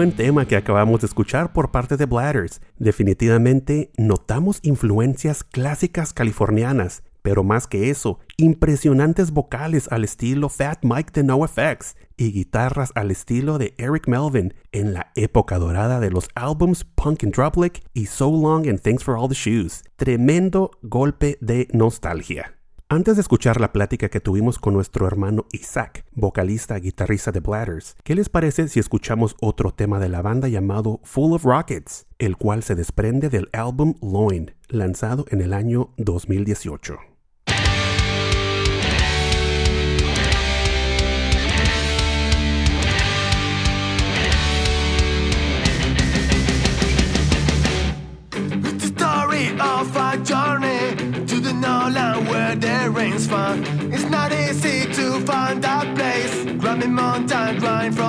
Buen 0.07 0.16
tema 0.16 0.47
que 0.47 0.55
acabamos 0.55 1.01
de 1.01 1.09
escuchar 1.09 1.53
por 1.53 1.73
parte 1.73 1.97
de 1.97 2.07
Bladders. 2.07 2.61
Definitivamente 2.79 3.90
notamos 3.99 4.61
influencias 4.62 5.42
clásicas 5.42 6.12
californianas, 6.12 7.03
pero 7.23 7.42
más 7.42 7.66
que 7.66 7.90
eso, 7.90 8.21
impresionantes 8.37 9.33
vocales 9.33 9.88
al 9.90 10.05
estilo 10.05 10.49
Fat 10.49 10.85
Mike 10.85 11.11
de 11.12 11.25
NoFX 11.25 11.97
y 12.16 12.31
guitarras 12.31 12.92
al 12.95 13.11
estilo 13.11 13.59
de 13.59 13.75
Eric 13.79 14.07
Melvin 14.07 14.55
en 14.71 14.95
la 14.95 15.11
época 15.16 15.59
dorada 15.59 15.99
de 15.99 16.12
los 16.12 16.29
álbums 16.37 16.85
Punk 16.85 17.25
and 17.25 17.35
Drublic 17.35 17.83
y 17.92 18.07
So 18.07 18.31
Long 18.31 18.69
and 18.69 18.81
Thanks 18.81 19.03
for 19.03 19.16
All 19.16 19.29
the 19.29 19.35
Shoes. 19.35 19.83
Tremendo 19.97 20.71
golpe 20.83 21.37
de 21.40 21.66
nostalgia. 21.73 22.57
Antes 22.88 23.16
de 23.16 23.22
escuchar 23.22 23.61
la 23.61 23.72
plática 23.72 24.09
que 24.09 24.20
tuvimos 24.20 24.61
con 24.61 24.72
nuestro 24.72 25.09
hermano 25.09 25.46
Isaac, 25.51 26.05
vocalista 26.12 26.79
y 26.79 26.83
guitarrista 26.83 27.33
de 27.33 27.40
Bladders, 27.40 27.96
¿qué 28.05 28.14
les 28.14 28.29
parece 28.29 28.68
si 28.68 28.79
escuchamos 28.79 29.35
otro 29.40 29.72
tema 29.72 29.99
de 29.99 30.09
la 30.09 30.22
banda 30.22 30.46
llamado 30.46 31.01
Full 31.03 31.33
of 31.33 31.42
Rockets, 31.42 32.07
el 32.20 32.37
cual 32.37 32.62
se 32.62 32.77
desprende 32.77 33.29
del 33.29 33.49
álbum 33.53 33.94
Loin, 34.01 34.55
lanzado 34.68 35.25
en 35.31 35.40
el 35.40 35.53
año 35.53 35.94
2018? 35.96 37.15
time 57.16 57.29
timeline 57.29 57.94
from 57.94 58.06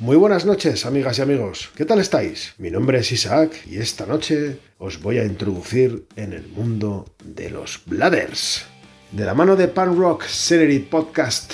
buenas 0.00 0.46
noches, 0.46 0.86
amigas 0.86 1.18
y 1.18 1.22
amigos. 1.22 1.70
¿Qué 1.76 1.84
tal 1.84 1.98
estáis? 1.98 2.54
Mi 2.56 2.70
nombre 2.70 2.98
es 2.98 3.12
Isaac 3.12 3.52
y 3.66 3.78
esta 3.78 4.06
noche 4.06 4.58
os 4.78 5.02
voy 5.02 5.18
a 5.18 5.24
introducir 5.24 6.06
en 6.16 6.32
el 6.32 6.48
mundo 6.48 7.04
de 7.22 7.50
los 7.50 7.82
Bladders. 7.84 8.64
De 9.12 9.26
la 9.26 9.34
mano 9.34 9.56
de 9.56 9.68
Pan 9.68 9.98
Rock 9.98 10.24
Celery 10.24 10.78
Podcast 10.78 11.52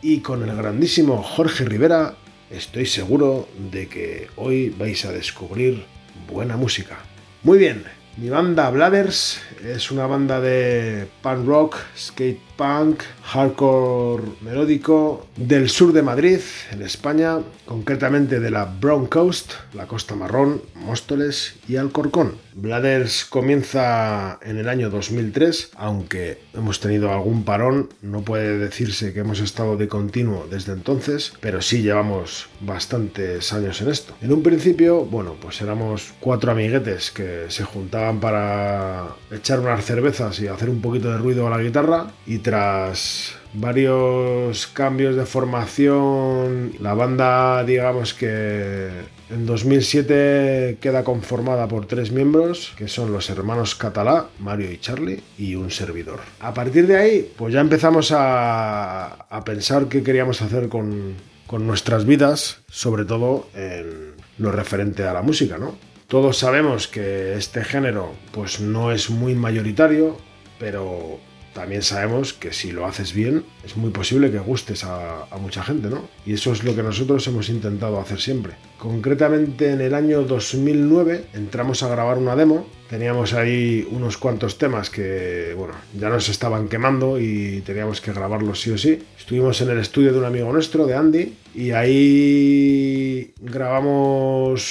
y 0.00 0.20
con 0.20 0.48
el 0.48 0.56
grandísimo 0.56 1.22
Jorge 1.22 1.64
Rivera, 1.64 2.14
estoy 2.50 2.86
seguro 2.86 3.48
de 3.72 3.88
que 3.88 4.28
hoy 4.36 4.70
vais 4.70 5.04
a 5.04 5.12
descubrir 5.12 5.84
buena 6.30 6.56
música. 6.56 6.98
Muy 7.42 7.58
bien, 7.58 7.82
mi 8.16 8.28
banda 8.28 8.70
Bladders 8.70 9.40
es 9.64 9.90
una 9.90 10.06
banda 10.06 10.40
de 10.40 11.08
punk 11.20 11.46
rock, 11.46 11.76
skate 11.96 12.47
punk, 12.58 13.02
hardcore 13.22 14.24
melódico 14.40 15.28
del 15.36 15.70
sur 15.70 15.92
de 15.92 16.02
Madrid, 16.02 16.40
en 16.72 16.82
España, 16.82 17.38
concretamente 17.64 18.40
de 18.40 18.50
la 18.50 18.64
Brown 18.64 19.06
Coast, 19.06 19.52
la 19.74 19.86
costa 19.86 20.16
marrón, 20.16 20.60
Móstoles 20.74 21.54
y 21.68 21.76
Alcorcón. 21.76 22.34
Bladders 22.54 23.24
comienza 23.24 24.40
en 24.42 24.58
el 24.58 24.68
año 24.68 24.90
2003, 24.90 25.70
aunque 25.76 26.40
hemos 26.54 26.80
tenido 26.80 27.12
algún 27.12 27.44
parón, 27.44 27.90
no 28.02 28.22
puede 28.22 28.58
decirse 28.58 29.12
que 29.12 29.20
hemos 29.20 29.38
estado 29.38 29.76
de 29.76 29.86
continuo 29.86 30.48
desde 30.50 30.72
entonces, 30.72 31.34
pero 31.40 31.62
sí 31.62 31.82
llevamos 31.82 32.48
bastantes 32.60 33.52
años 33.52 33.80
en 33.80 33.90
esto. 33.90 34.14
En 34.20 34.32
un 34.32 34.42
principio, 34.42 35.04
bueno, 35.04 35.36
pues 35.40 35.60
éramos 35.60 36.12
cuatro 36.18 36.50
amiguetes 36.50 37.12
que 37.12 37.44
se 37.48 37.62
juntaban 37.62 38.18
para 38.18 39.14
echar 39.30 39.60
unas 39.60 39.84
cervezas 39.84 40.40
y 40.40 40.48
hacer 40.48 40.68
un 40.68 40.80
poquito 40.80 41.12
de 41.12 41.18
ruido 41.18 41.46
a 41.46 41.50
la 41.50 41.62
guitarra 41.62 42.10
y 42.26 42.38
tras 42.48 43.34
varios 43.52 44.68
cambios 44.68 45.16
de 45.16 45.26
formación, 45.26 46.72
la 46.80 46.94
banda 46.94 47.62
digamos 47.62 48.14
que 48.14 48.88
en 49.28 49.44
2007 49.44 50.78
queda 50.80 51.04
conformada 51.04 51.68
por 51.68 51.84
tres 51.84 52.10
miembros, 52.10 52.72
que 52.78 52.88
son 52.88 53.12
los 53.12 53.28
hermanos 53.28 53.74
Catalá, 53.74 54.28
Mario 54.38 54.72
y 54.72 54.78
Charlie, 54.78 55.22
y 55.36 55.56
un 55.56 55.70
servidor. 55.70 56.20
A 56.40 56.54
partir 56.54 56.86
de 56.86 56.96
ahí, 56.96 57.30
pues 57.36 57.52
ya 57.52 57.60
empezamos 57.60 58.12
a, 58.12 59.26
a 59.28 59.44
pensar 59.44 59.88
qué 59.88 60.02
queríamos 60.02 60.40
hacer 60.40 60.70
con, 60.70 61.16
con 61.46 61.66
nuestras 61.66 62.06
vidas, 62.06 62.62
sobre 62.70 63.04
todo 63.04 63.48
en 63.54 64.14
lo 64.38 64.52
referente 64.52 65.04
a 65.04 65.12
la 65.12 65.20
música, 65.20 65.58
¿no? 65.58 65.76
Todos 66.06 66.38
sabemos 66.38 66.88
que 66.88 67.34
este 67.34 67.62
género 67.62 68.14
pues 68.32 68.58
no 68.58 68.90
es 68.90 69.10
muy 69.10 69.34
mayoritario, 69.34 70.16
pero 70.58 71.27
también 71.58 71.82
sabemos 71.82 72.34
que 72.34 72.52
si 72.52 72.70
lo 72.70 72.86
haces 72.86 73.12
bien 73.12 73.42
es 73.64 73.76
muy 73.76 73.90
posible 73.90 74.30
que 74.30 74.38
gustes 74.38 74.84
a, 74.84 75.26
mucha 75.40 75.64
gente, 75.64 75.88
¿no? 75.90 76.08
Y 76.24 76.34
eso 76.34 76.52
es 76.52 76.62
lo 76.62 76.76
que 76.76 76.84
nosotros 76.84 77.26
hemos 77.26 77.48
intentado 77.48 77.98
hacer 77.98 78.20
siempre. 78.20 78.52
Concretamente 78.78 79.72
en 79.72 79.80
el 79.80 79.92
año 79.92 80.22
2009 80.22 81.24
entramos 81.34 81.82
a 81.82 81.88
grabar 81.88 82.16
una 82.18 82.36
demo, 82.36 82.64
teníamos 82.88 83.32
ahí 83.32 83.84
unos 83.90 84.18
cuantos 84.18 84.56
temas 84.56 84.88
que, 84.88 85.52
bueno, 85.56 85.74
ya 85.98 86.08
nos 86.10 86.28
estaban 86.28 86.68
quemando 86.68 87.18
y 87.18 87.60
teníamos 87.66 88.00
que 88.00 88.12
grabarlos 88.12 88.60
sí 88.60 88.70
o 88.70 88.78
sí. 88.78 89.02
Estuvimos 89.18 89.60
en 89.60 89.70
el 89.70 89.78
estudio 89.78 90.12
de 90.12 90.20
un 90.20 90.26
amigo 90.26 90.52
nuestro, 90.52 90.86
de 90.86 90.94
Andy, 90.94 91.34
y 91.56 91.72
ahí 91.72 93.32
grabamos 93.40 94.62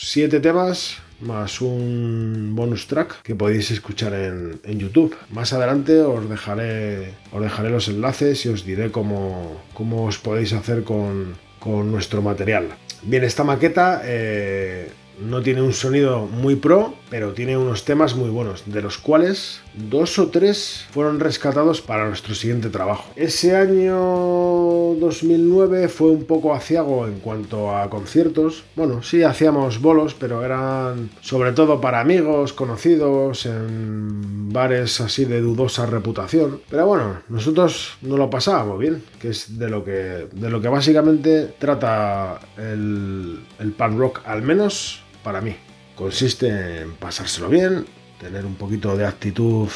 siete 0.00 0.38
temas 0.38 0.98
más 1.20 1.60
un 1.60 2.52
bonus 2.54 2.86
track 2.86 3.22
que 3.22 3.34
podéis 3.34 3.70
escuchar 3.70 4.14
en, 4.14 4.60
en, 4.64 4.78
YouTube. 4.78 5.16
Más 5.30 5.52
adelante 5.52 6.00
os 6.00 6.28
dejaré, 6.28 7.14
os 7.32 7.42
dejaré 7.42 7.70
los 7.70 7.88
enlaces 7.88 8.44
y 8.46 8.48
os 8.48 8.64
diré 8.64 8.90
cómo, 8.90 9.62
cómo 9.74 10.04
os 10.04 10.18
podéis 10.18 10.52
hacer 10.52 10.84
con, 10.84 11.34
con 11.58 11.90
nuestro 11.90 12.22
material. 12.22 12.68
Bien, 13.02 13.24
esta 13.24 13.44
maqueta 13.44 14.02
eh, 14.04 14.90
no 15.20 15.42
tiene 15.42 15.62
un 15.62 15.72
sonido 15.72 16.26
muy 16.26 16.56
pro, 16.56 16.94
pero 17.10 17.32
tiene 17.32 17.56
unos 17.56 17.84
temas 17.84 18.14
muy 18.14 18.30
buenos, 18.30 18.64
de 18.66 18.82
los 18.82 18.98
cuales 18.98 19.60
dos 19.74 20.18
o 20.18 20.28
tres 20.28 20.86
fueron 20.90 21.20
rescatados 21.20 21.80
para 21.80 22.08
nuestro 22.08 22.34
siguiente 22.34 22.70
trabajo. 22.70 23.04
Ese 23.16 23.56
año 23.56 23.96
2009 24.98 25.88
fue 25.88 26.10
un 26.10 26.24
poco 26.24 26.54
aciago 26.54 27.06
en 27.06 27.20
cuanto 27.20 27.76
a 27.76 27.88
conciertos. 27.90 28.64
Bueno, 28.74 29.02
sí 29.02 29.22
hacíamos 29.22 29.80
bolos, 29.80 30.14
pero 30.14 30.44
eran 30.44 31.10
sobre 31.20 31.52
todo 31.52 31.80
para 31.80 32.00
amigos, 32.00 32.52
conocidos, 32.52 33.46
en 33.46 34.52
bares 34.52 35.00
así 35.00 35.24
de 35.24 35.40
dudosa 35.40 35.86
reputación. 35.86 36.60
Pero 36.68 36.86
bueno, 36.86 37.20
nosotros 37.28 37.96
no 38.02 38.16
lo 38.16 38.30
pasábamos 38.30 38.78
bien, 38.78 39.02
que 39.20 39.28
es 39.30 39.58
de 39.58 39.68
lo 39.68 39.84
que, 39.84 40.28
de 40.32 40.50
lo 40.50 40.60
que 40.60 40.68
básicamente 40.68 41.54
trata 41.58 42.40
el, 42.56 43.40
el 43.58 43.72
punk 43.72 43.98
rock, 43.98 44.20
al 44.24 44.42
menos 44.42 45.02
para 45.22 45.40
mí. 45.40 45.56
Consiste 45.96 46.82
en 46.82 46.92
pasárselo 46.92 47.48
bien, 47.48 47.86
tener 48.20 48.44
un 48.44 48.54
poquito 48.54 48.96
de 48.96 49.06
actitud 49.06 49.68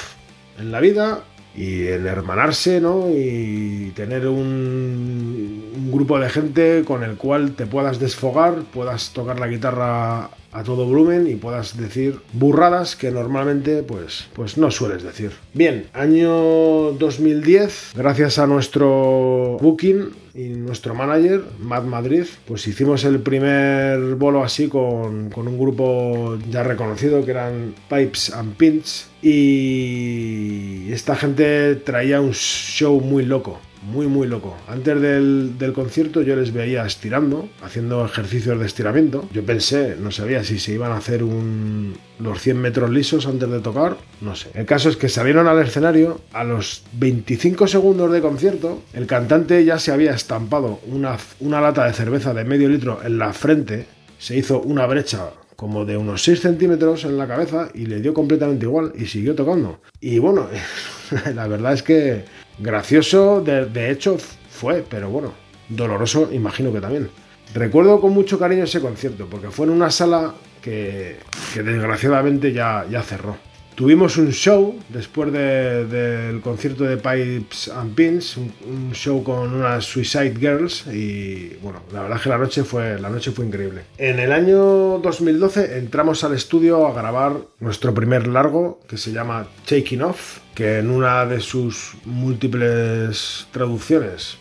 en 0.58 0.70
la 0.70 0.80
vida 0.80 1.24
y 1.56 1.88
en 1.88 2.06
hermanarse, 2.06 2.80
¿no? 2.80 3.08
Y 3.10 3.92
tener 3.96 4.28
un, 4.28 5.72
un, 5.74 5.90
grupo 5.90 6.18
de 6.20 6.28
gente 6.30 6.84
con 6.86 7.02
el 7.02 7.16
cual 7.16 7.52
te 7.52 7.66
puedas 7.66 7.98
desfogar, 7.98 8.62
puedas 8.72 9.12
tocar 9.12 9.40
la 9.40 9.48
guitarra 9.48 10.30
a 10.53 10.62
todo 10.64 10.86
volumen 10.86 11.26
y 11.26 11.36
puedas 11.36 11.76
decir 11.76 12.20
burradas 12.32 12.96
que 12.96 13.11
normalmente 13.11 13.82
pues, 13.82 14.28
pues 14.34 14.59
no 14.59 14.70
sueles 14.70 15.03
decir. 15.03 15.32
Bien, 15.55 15.86
año 15.92 16.92
2010, 16.92 17.92
gracias 17.94 18.38
a 18.38 18.46
nuestro 18.46 19.59
booking 19.61 20.11
y 20.34 20.48
nuestro 20.51 20.94
manager, 20.94 21.42
Matt 21.61 21.84
Madrid, 21.84 22.24
pues 22.46 22.66
hicimos 22.66 23.05
el 23.05 23.20
primer 23.20 24.14
bolo 24.14 24.42
así 24.44 24.68
con, 24.68 25.30
con 25.30 25.48
un 25.48 25.59
grupo 25.59 26.38
ya 26.51 26.62
reconocido 26.62 27.24
que 27.24 27.32
eran 27.32 27.74
Pipes 27.88 28.32
and 28.32 28.57
Pins 28.57 29.09
y 29.22 30.92
esta 30.92 31.16
gente 31.16 31.76
traía 31.76 32.20
un 32.20 32.32
show 32.32 33.01
muy 33.01 33.24
loco 33.24 33.61
muy 33.82 34.06
muy 34.06 34.26
loco. 34.26 34.56
Antes 34.68 35.00
del, 35.00 35.58
del, 35.58 35.72
concierto 35.72 36.22
yo 36.22 36.36
les 36.36 36.52
veía 36.52 36.84
estirando, 36.84 37.48
haciendo 37.62 38.04
ejercicios 38.04 38.58
de 38.58 38.66
estiramiento. 38.66 39.28
Yo 39.32 39.44
pensé, 39.44 39.96
no 39.98 40.10
sabía 40.10 40.44
si 40.44 40.58
se 40.58 40.72
iban 40.72 40.92
a 40.92 40.96
hacer 40.96 41.22
un, 41.22 41.94
los 42.18 42.40
100 42.40 42.58
metros 42.58 42.90
lisos 42.90 43.26
antes 43.26 43.50
de 43.50 43.60
tocar, 43.60 43.96
no 44.20 44.36
sé. 44.36 44.50
El 44.54 44.66
caso 44.66 44.88
es 44.88 44.96
que 44.96 45.08
salieron 45.08 45.46
al 45.46 45.60
escenario, 45.60 46.20
a 46.32 46.44
los 46.44 46.84
25 46.92 47.66
segundos 47.66 48.12
de 48.12 48.20
concierto, 48.20 48.82
el 48.92 49.06
cantante 49.06 49.64
ya 49.64 49.78
se 49.78 49.92
había 49.92 50.12
estampado 50.12 50.80
una, 50.86 51.16
una 51.40 51.60
lata 51.60 51.86
de 51.86 51.92
cerveza 51.92 52.34
de 52.34 52.44
medio 52.44 52.68
litro 52.68 53.00
en 53.04 53.18
la 53.18 53.32
frente, 53.32 53.86
se 54.18 54.36
hizo 54.36 54.60
una 54.60 54.86
brecha 54.86 55.30
como 55.56 55.84
de 55.84 55.96
unos 55.96 56.22
6 56.22 56.40
centímetros 56.40 57.04
en 57.04 57.18
la 57.18 57.28
cabeza 57.28 57.68
y 57.74 57.84
le 57.84 58.00
dio 58.00 58.14
completamente 58.14 58.64
igual 58.64 58.92
y 58.96 59.04
siguió 59.06 59.34
tocando. 59.34 59.80
Y 60.00 60.18
bueno, 60.18 60.46
la 61.34 61.46
verdad 61.48 61.74
es 61.74 61.82
que 61.82 62.24
gracioso 62.61 63.40
de, 63.40 63.90
hecho 63.90 64.16
fue, 64.50 64.84
pero 64.88 65.11
bueno, 65.11 65.32
doloroso 65.68 66.28
imagino 66.32 66.72
que 66.72 66.80
también. 66.80 67.11
Recuerdo 67.54 68.00
con 68.00 68.12
mucho 68.12 68.38
cariño 68.38 68.64
ese 68.64 68.80
concierto 68.80 69.26
porque 69.26 69.50
fue 69.50 69.66
en 69.66 69.72
una 69.72 69.90
sala 69.90 70.34
que, 70.62 71.18
que 71.52 71.62
desgraciadamente 71.62 72.52
ya, 72.52 72.86
ya 72.88 73.02
cerró. 73.02 73.36
Tuvimos 73.80 74.18
un 74.18 74.30
show 74.30 74.78
después 74.90 75.32
del 75.32 75.88
de, 75.88 76.38
concierto 76.44 76.84
de 76.84 76.98
Pipes 76.98 77.68
and 77.68 77.94
Pins, 77.94 78.36
un, 78.36 78.52
un, 78.66 78.92
show 78.92 79.24
con 79.24 79.54
unas 79.54 79.86
Suicide 79.86 80.34
Girls 80.38 80.86
y 80.88 81.56
bueno, 81.62 81.80
la 81.90 82.02
verdad 82.02 82.18
es 82.18 82.22
que 82.22 82.28
la 82.28 82.36
noche 82.36 82.62
fue, 82.62 83.00
la 83.00 83.08
noche 83.08 83.30
fue 83.30 83.46
increíble. 83.46 83.84
En 83.96 84.18
el 84.18 84.32
año 84.32 84.98
2012 84.98 85.78
entramos 85.78 86.22
al 86.24 86.34
estudio 86.34 86.86
a 86.86 86.92
grabar 86.92 87.38
nuestro 87.60 87.94
primer 87.94 88.26
largo 88.26 88.80
que 88.86 88.98
se 88.98 89.12
llama 89.12 89.46
Taking 89.66 90.02
Off, 90.02 90.40
que 90.54 90.80
en 90.80 90.90
una 90.90 91.24
de 91.24 91.40
sus 91.40 91.94
múltiples 92.04 93.46
traducciones 93.50 94.36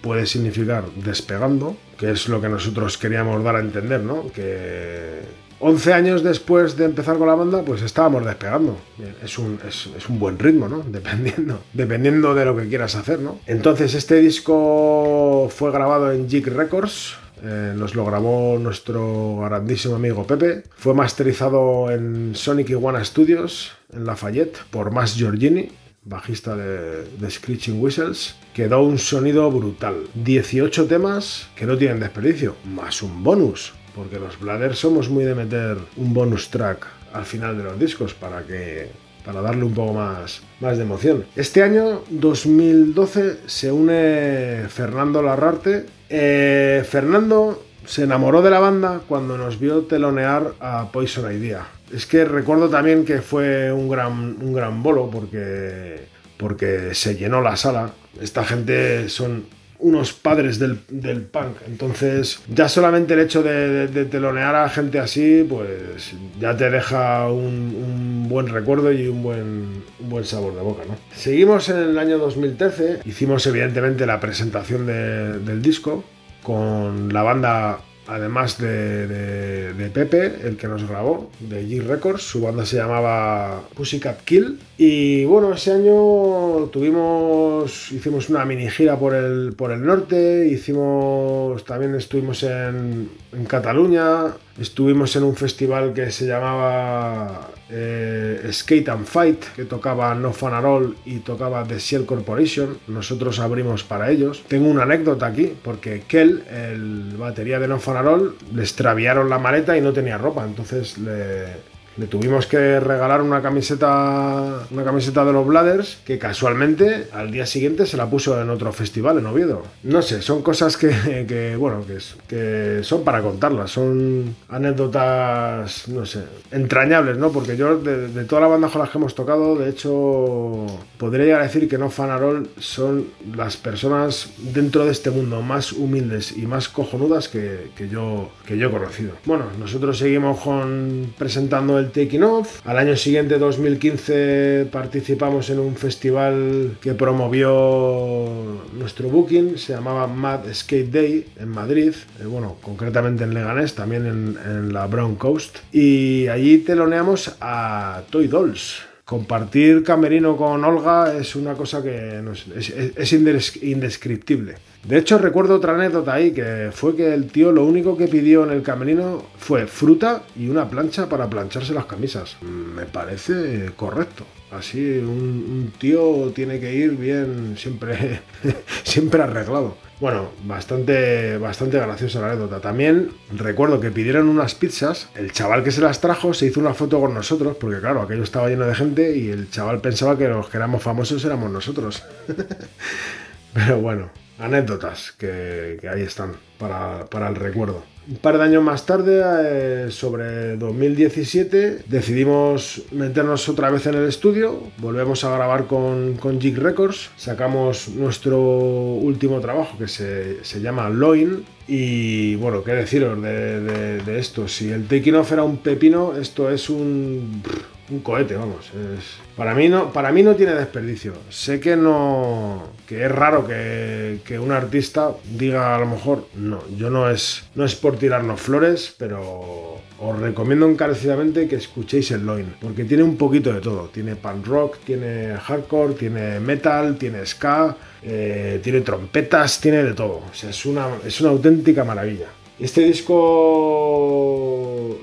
puede 0.00 0.26
significar 0.26 0.86
despegando, 1.04 1.76
que 1.96 2.10
es 2.10 2.28
lo 2.28 2.40
que 2.40 2.48
nosotros 2.48 2.98
queríamos 2.98 3.44
dar 3.44 3.54
a 3.54 3.60
entender, 3.60 4.00
¿no? 4.00 4.26
Que 4.32 5.20
11 5.64 5.92
años 5.92 6.22
después 6.24 6.76
de 6.76 6.84
empezar 6.84 7.18
con 7.18 7.28
la 7.28 7.36
banda, 7.36 7.62
pues 7.62 7.82
estábamos 7.82 8.24
despegando. 8.24 8.76
Es 9.22 9.38
un, 9.38 9.60
es, 9.66 9.86
un, 10.08 10.18
buen 10.18 10.36
ritmo, 10.36 10.68
¿no? 10.68 10.80
Dependiendo, 10.80 11.62
dependiendo 11.72 12.34
de 12.34 12.44
lo 12.44 12.56
que 12.56 12.68
quieras 12.68 12.96
hacer, 12.96 13.20
¿no? 13.20 13.38
Entonces, 13.46 13.94
este 13.94 14.16
disco 14.16 15.48
fue 15.54 15.70
grabado 15.70 16.10
en 16.10 16.28
Jig 16.28 16.48
Records. 16.48 17.14
Eh, 17.44 17.74
nos 17.76 17.94
lo 17.94 18.04
grabó 18.04 18.58
nuestro 18.58 19.38
grandísimo 19.38 19.94
amigo 19.94 20.26
Pepe. 20.26 20.64
Fue 20.74 20.94
masterizado 20.94 21.92
en 21.92 22.34
Sonic 22.34 22.70
Iguana 22.70 23.04
Studios, 23.04 23.72
en 23.92 24.04
Lafayette, 24.04 24.58
por 24.70 24.90
Mas 24.90 25.14
Giorgini, 25.14 25.70
bajista 26.04 26.56
de, 26.56 27.04
de, 27.04 27.30
Screeching 27.30 27.80
Whistles, 27.80 28.34
quedó 28.52 28.82
un 28.82 28.98
sonido 28.98 29.48
brutal. 29.50 29.94
18 30.14 30.86
temas 30.86 31.48
que 31.54 31.66
no 31.66 31.78
tienen 31.78 32.00
desperdicio, 32.00 32.56
más 32.64 33.00
un 33.02 33.22
bonus 33.22 33.74
porque 33.94 34.18
los 34.18 34.38
Bladders 34.38 34.78
somos 34.78 35.08
muy 35.08 35.24
de 35.24 35.34
meter 35.34 35.78
un 35.96 36.14
bonus 36.14 36.50
track 36.50 36.86
al 37.12 37.24
final 37.24 37.56
de 37.56 37.64
los 37.64 37.78
discos 37.78 38.14
para 38.14 38.42
que 38.42 38.90
para 39.24 39.40
darle 39.40 39.64
un 39.64 39.74
poco 39.74 39.92
más, 39.92 40.42
más 40.60 40.76
de 40.76 40.82
emoción. 40.82 41.24
Este 41.36 41.62
año 41.62 42.02
2012 42.10 43.38
se 43.46 43.70
une 43.70 44.64
Fernando 44.68 45.22
Larrarte. 45.22 45.86
Eh, 46.08 46.84
Fernando 46.88 47.62
se 47.86 48.04
enamoró 48.04 48.42
de 48.42 48.50
la 48.50 48.60
banda 48.60 49.00
cuando 49.06 49.38
nos 49.38 49.58
vio 49.58 49.82
telonear 49.82 50.54
a 50.60 50.90
Poison 50.92 51.32
Idea. 51.32 51.66
Es 51.92 52.06
que 52.06 52.24
recuerdo 52.24 52.68
también 52.68 53.04
que 53.04 53.20
fue 53.20 53.72
un 53.72 53.88
gran, 53.88 54.38
un 54.40 54.52
gran 54.52 54.82
bolo 54.82 55.10
porque, 55.10 56.06
porque 56.36 56.94
se 56.94 57.16
llenó 57.16 57.40
la 57.40 57.56
sala. 57.56 57.90
Esta 58.20 58.44
gente 58.44 59.08
son 59.08 59.44
unos 59.82 60.12
padres 60.12 60.58
del, 60.58 60.78
del 60.88 61.22
punk. 61.22 61.56
Entonces, 61.66 62.40
ya 62.48 62.68
solamente 62.68 63.14
el 63.14 63.20
hecho 63.20 63.42
de, 63.42 63.88
de- 63.88 64.04
telonear 64.06 64.54
a 64.54 64.68
gente 64.68 64.98
así, 64.98 65.44
pues 65.48 66.12
ya 66.40 66.56
te 66.56 66.70
deja 66.70 67.28
un, 67.30 68.26
buen 68.28 68.46
recuerdo 68.48 68.92
y 68.92 69.06
un 69.08 69.22
buen, 69.22 69.82
un 70.00 70.08
buen 70.08 70.24
sabor 70.24 70.54
de 70.54 70.62
boca, 70.62 70.84
¿no? 70.88 70.96
Seguimos 71.14 71.68
en 71.68 71.76
el 71.78 71.98
año 71.98 72.16
2013. 72.18 73.00
Hicimos, 73.04 73.46
evidentemente, 73.46 74.06
la 74.06 74.20
presentación 74.20 74.86
de- 74.86 75.38
del 75.40 75.60
disco 75.60 76.04
con 76.42 77.12
la 77.12 77.22
banda. 77.22 77.78
Además 78.08 78.58
de, 78.58 79.06
de- 79.06 79.74
de 79.74 79.88
Pepe, 79.90 80.32
el 80.42 80.56
que 80.56 80.66
nos 80.66 80.86
grabó, 80.88 81.30
de 81.38 81.64
G 81.64 81.82
Records, 81.86 82.22
su 82.22 82.40
banda 82.40 82.66
se 82.66 82.76
llamaba 82.76 83.62
Pussycat 83.74 84.22
Kill. 84.24 84.58
Y 84.84 85.24
bueno, 85.26 85.52
ese 85.52 85.70
año 85.70 86.66
tuvimos, 86.72 87.92
hicimos 87.92 88.28
una 88.30 88.44
mini 88.44 88.68
gira 88.68 88.98
por 88.98 89.14
el, 89.14 89.52
por 89.56 89.70
el 89.70 89.86
norte, 89.86 90.48
hicimos, 90.48 91.64
también 91.64 91.94
estuvimos 91.94 92.42
en, 92.42 93.08
en 93.32 93.44
Cataluña, 93.44 94.34
estuvimos 94.58 95.14
en 95.14 95.22
un 95.22 95.36
festival 95.36 95.92
que 95.92 96.10
se 96.10 96.26
llamaba 96.26 97.48
eh, 97.70 98.48
Skate 98.50 98.88
and 98.88 99.06
Fight, 99.06 99.44
que 99.54 99.66
tocaba 99.66 100.16
No 100.16 100.32
Fun 100.32 100.52
At 100.52 100.64
All 100.64 100.96
y 101.04 101.20
tocaba 101.20 101.62
The 101.62 101.78
Shell 101.78 102.04
Corporation. 102.04 102.76
Nosotros 102.88 103.38
abrimos 103.38 103.84
para 103.84 104.10
ellos. 104.10 104.42
Tengo 104.48 104.68
una 104.68 104.82
anécdota 104.82 105.26
aquí, 105.26 105.52
porque 105.62 106.02
Kel, 106.08 106.42
el 106.50 107.16
batería 107.16 107.60
de 107.60 107.68
No 107.68 107.78
Fun 107.78 107.98
At 107.98 108.06
All, 108.08 108.34
le 108.52 108.62
extraviaron 108.62 109.30
la 109.30 109.38
maleta 109.38 109.78
y 109.78 109.80
no 109.80 109.92
tenía 109.92 110.18
ropa, 110.18 110.44
entonces 110.44 110.98
le, 110.98 111.70
le 111.96 112.06
tuvimos 112.06 112.46
que 112.46 112.80
regalar 112.80 113.22
una 113.22 113.42
camiseta, 113.42 114.66
una 114.70 114.84
camiseta 114.84 115.24
de 115.24 115.32
los 115.32 115.46
Bladders 115.46 115.98
que 116.04 116.18
casualmente 116.18 117.08
al 117.12 117.30
día 117.30 117.46
siguiente 117.46 117.86
se 117.86 117.96
la 117.96 118.08
puso 118.08 118.40
en 118.40 118.50
otro 118.50 118.72
festival 118.72 119.18
en 119.18 119.26
Oviedo. 119.26 119.62
No 119.82 120.02
sé, 120.02 120.22
son 120.22 120.42
cosas 120.42 120.76
que, 120.76 120.88
que, 121.28 121.56
bueno, 121.56 121.84
que, 121.86 121.98
que 122.28 122.84
son 122.84 123.04
para 123.04 123.22
contarlas, 123.22 123.70
son 123.70 124.34
anécdotas, 124.48 125.88
no 125.88 126.06
sé, 126.06 126.24
entrañables, 126.50 127.18
¿no? 127.18 127.30
Porque 127.30 127.56
yo 127.56 127.78
de, 127.78 128.08
de 128.08 128.24
toda 128.24 128.42
la 128.42 128.48
banda 128.48 128.68
con 128.68 128.80
las 128.80 128.90
que 128.90 128.98
hemos 128.98 129.14
tocado, 129.14 129.56
de 129.56 129.70
hecho, 129.70 130.66
podría 130.98 131.24
llegar 131.26 131.40
a 131.40 131.44
decir 131.44 131.68
que 131.68 131.78
no 131.78 131.90
Fanarol 131.90 132.48
son 132.58 133.06
las 133.34 133.56
personas 133.56 134.30
dentro 134.38 134.84
de 134.84 134.92
este 134.92 135.10
mundo 135.10 135.42
más 135.42 135.72
humildes 135.72 136.36
y 136.36 136.46
más 136.46 136.68
cojonudas 136.68 137.28
que, 137.28 137.70
que 137.76 137.88
yo, 137.88 138.30
que 138.46 138.56
yo 138.56 138.68
he 138.68 138.70
conocido. 138.70 139.12
Bueno, 139.24 139.46
nosotros 139.58 139.98
seguimos 139.98 140.40
con 140.40 141.12
presentando 141.18 141.81
Taking 141.90 142.22
Off. 142.22 142.60
Al 142.66 142.78
año 142.78 142.96
siguiente, 142.96 143.38
2015, 143.38 144.68
participamos 144.70 145.50
en 145.50 145.58
un 145.58 145.74
festival 145.76 146.76
que 146.80 146.94
promovió 146.94 148.62
nuestro 148.78 149.08
booking, 149.08 149.58
se 149.58 149.72
llamaba 149.74 150.06
Mad 150.06 150.40
Skate 150.52 150.90
Day 150.90 151.26
en 151.38 151.48
Madrid, 151.48 151.92
eh, 152.20 152.24
bueno, 152.26 152.56
concretamente 152.62 153.24
en 153.24 153.34
Leganés, 153.34 153.74
también 153.74 154.06
en, 154.06 154.72
la 154.72 154.86
Brown 154.86 155.16
Coast. 155.16 155.58
Y 155.72 156.28
allí 156.28 156.58
teloneamos 156.58 157.36
a 157.40 158.02
Toy 158.10 158.26
Dolls. 158.28 158.82
Compartir 159.04 159.82
camerino 159.82 160.36
con 160.36 160.64
Olga 160.64 161.14
es 161.18 161.34
una 161.36 161.54
cosa 161.54 161.82
que 161.82 162.22
es, 162.56 162.70
es- 162.70 162.92
es 162.96 163.12
indes- 163.12 163.62
indescriptible. 163.62 164.54
De 164.84 164.98
hecho, 164.98 165.16
recuerdo 165.18 165.56
otra 165.56 165.74
anécdota 165.74 166.14
ahí, 166.14 166.32
que 166.32 166.70
fue 166.72 166.96
que 166.96 167.14
el 167.14 167.30
tío 167.30 167.52
lo 167.52 167.64
único 167.64 167.96
que 167.96 168.08
pidió 168.08 168.42
en 168.44 168.50
el 168.50 168.62
camerino 168.62 169.22
fue 169.38 169.66
fruta 169.66 170.24
y 170.36 170.48
una 170.48 170.68
plancha 170.68 171.08
para 171.08 171.30
plancharse 171.30 171.72
las 171.72 171.84
camisas. 171.84 172.36
Me 172.42 172.84
parece 172.84 173.70
correcto. 173.76 174.24
Así 174.50 174.98
un, 174.98 175.08
un 175.08 175.72
tío 175.78 176.32
tiene 176.34 176.58
que 176.58 176.74
ir 176.74 176.96
bien 176.96 177.54
siempre, 177.56 178.20
siempre 178.82 179.22
arreglado. 179.22 179.76
Bueno, 180.00 180.30
bastante, 180.42 181.38
bastante 181.38 181.78
graciosa 181.78 182.20
la 182.20 182.32
anécdota. 182.32 182.60
También 182.60 183.12
recuerdo 183.36 183.78
que 183.78 183.92
pidieron 183.92 184.28
unas 184.28 184.56
pizzas. 184.56 185.08
El 185.14 185.30
chaval 185.30 185.62
que 185.62 185.70
se 185.70 185.80
las 185.80 186.00
trajo 186.00 186.34
se 186.34 186.46
hizo 186.46 186.58
una 186.58 186.74
foto 186.74 187.00
con 187.00 187.14
nosotros, 187.14 187.56
porque 187.58 187.78
claro, 187.78 188.02
aquello 188.02 188.24
estaba 188.24 188.48
lleno 188.48 188.66
de 188.66 188.74
gente 188.74 189.16
y 189.16 189.30
el 189.30 189.48
chaval 189.48 189.80
pensaba 189.80 190.18
que 190.18 190.26
los 190.26 190.48
que 190.48 190.56
éramos 190.56 190.82
famosos 190.82 191.24
éramos 191.24 191.52
nosotros. 191.52 192.02
Pero 193.54 193.80
bueno, 193.80 194.10
anécdotas 194.42 195.12
que, 195.18 195.78
ahí 195.90 196.02
están 196.02 196.32
para, 196.58 197.06
para 197.06 197.28
el 197.28 197.36
recuerdo. 197.36 197.84
Un 198.08 198.16
par 198.16 198.36
de 198.36 198.42
años 198.42 198.64
más 198.64 198.84
tarde, 198.84 199.22
eh, 199.24 199.86
sobre 199.92 200.56
2017, 200.56 201.84
decidimos 201.86 202.82
meternos 202.90 203.48
otra 203.48 203.70
vez 203.70 203.86
en 203.86 203.94
el 203.94 204.08
estudio, 204.08 204.60
volvemos 204.78 205.22
a 205.22 205.32
grabar 205.32 205.66
con, 205.68 206.14
con 206.14 206.40
Jig 206.40 206.58
Records, 206.58 207.10
sacamos 207.16 207.88
nuestro 207.90 208.40
último 208.40 209.38
trabajo 209.40 209.78
que 209.78 209.86
se, 209.86 210.44
se 210.44 210.60
llama 210.60 210.90
Loin. 210.90 211.44
Y 211.68 212.34
bueno, 212.36 212.64
qué 212.64 212.72
deciros 212.72 213.22
de, 213.22 213.60
de- 213.60 213.98
de 214.02 214.18
esto. 214.18 214.48
Si 214.48 214.70
el 214.72 214.88
Taking 214.88 215.14
Off 215.14 215.30
era 215.30 215.44
un 215.44 215.58
pepino, 215.58 216.14
esto 216.20 216.50
es 216.50 216.68
un, 216.68 217.40
un 217.88 218.00
cohete, 218.00 218.34
vamos. 218.34 218.66
Es, 218.70 219.21
para, 219.36 219.54
mí 219.54 219.68
no, 219.68 219.92
para 219.92 220.12
mí 220.12 220.22
no 220.22 220.34
tiene 220.36 220.54
desperdicio. 220.54 221.14
Sé 221.30 221.60
que 221.60 221.76
no. 221.76 222.62
que 222.86 223.04
es 223.04 223.10
raro 223.10 223.46
que, 223.46 224.38
un 224.38 224.52
artista 224.52 225.12
diga 225.36 225.74
a 225.74 225.78
lo 225.78 225.86
mejor, 225.86 226.26
no, 226.34 226.62
yo 226.76 226.90
no 226.90 227.08
es, 227.08 227.44
no 227.54 227.64
es 227.64 227.74
por 227.74 227.96
tirarnos 227.96 228.40
flores, 228.40 228.94
pero 228.98 229.80
os 229.98 230.18
recomiendo 230.18 230.68
encarecidamente 230.68 231.46
que 231.46 231.56
escuchéis 231.56 232.10
el 232.10 232.26
Loin, 232.26 232.54
porque 232.60 232.84
tiene 232.84 233.02
un 233.04 233.16
poquito 233.16 233.52
de 233.52 233.60
todo. 233.60 233.88
Tiene 233.88 234.16
punk 234.16 234.46
rock, 234.46 234.78
tiene 234.84 235.36
hardcore, 235.36 235.94
tiene 235.94 236.40
metal, 236.40 236.96
tiene 236.96 237.24
ska, 237.24 237.76
eh, 238.02 238.60
tiene 238.62 238.80
trompetas, 238.80 239.60
tiene 239.60 239.82
de 239.84 239.94
todo. 239.94 240.22
O 240.30 240.34
sea, 240.34 240.50
es 240.50 240.66
una, 240.66 240.88
es 241.06 241.20
una 241.20 241.30
auténtica 241.30 241.84
maravilla. 241.84 242.26
Este 242.58 242.82
disco 242.82 244.20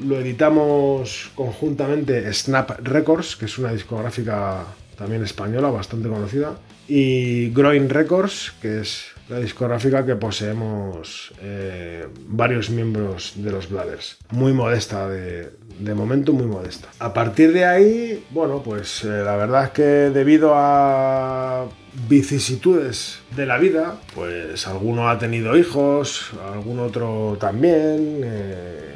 lo 0.02 0.20
editamos 0.20 1.32
conjuntamente 1.36 2.32
Snap 2.34 2.80
Records, 2.84 3.36
que 3.36 3.46
es 3.46 3.58
una 3.58 3.74
discográfica 3.74 4.66
también 4.98 5.24
española, 5.24 5.70
bastante 5.70 6.10
conocida, 6.10 6.58
y 6.88 7.50
Groin 7.52 7.90
Records, 7.90 8.54
que 8.62 8.82
es 8.82 9.06
la 9.30 9.40
discográfica 9.40 10.06
que 10.06 10.16
poseemos 10.16 11.34
eh, 11.42 12.08
varios 12.28 12.70
miembros 12.70 13.34
de 13.36 13.52
los 13.52 13.70
Bladders. 13.70 14.18
Muy 14.32 14.54
modesta, 14.54 15.08
de, 15.08 15.52
momento 15.96 16.34
muy 16.34 16.48
modesta. 16.48 16.90
A 17.00 17.14
partir 17.14 17.54
de 17.54 17.66
ahí, 17.66 18.26
bueno, 18.32 18.62
pues 18.64 19.04
eh, 19.04 19.08
la 19.24 19.36
verdad 19.36 19.66
es 19.66 19.70
que 19.72 19.84
debido 19.84 20.54
a 20.56 21.68
vicisitudes 22.08 23.20
de 23.36 23.46
la 23.46 23.58
vida, 23.58 24.00
pues 24.16 24.68
alguno 24.68 25.10
ha 25.10 25.20
tenido 25.20 25.58
hijos, 25.58 26.32
algún 26.52 26.80
otro 26.80 27.38
también. 27.40 28.22
eh, 28.24 28.89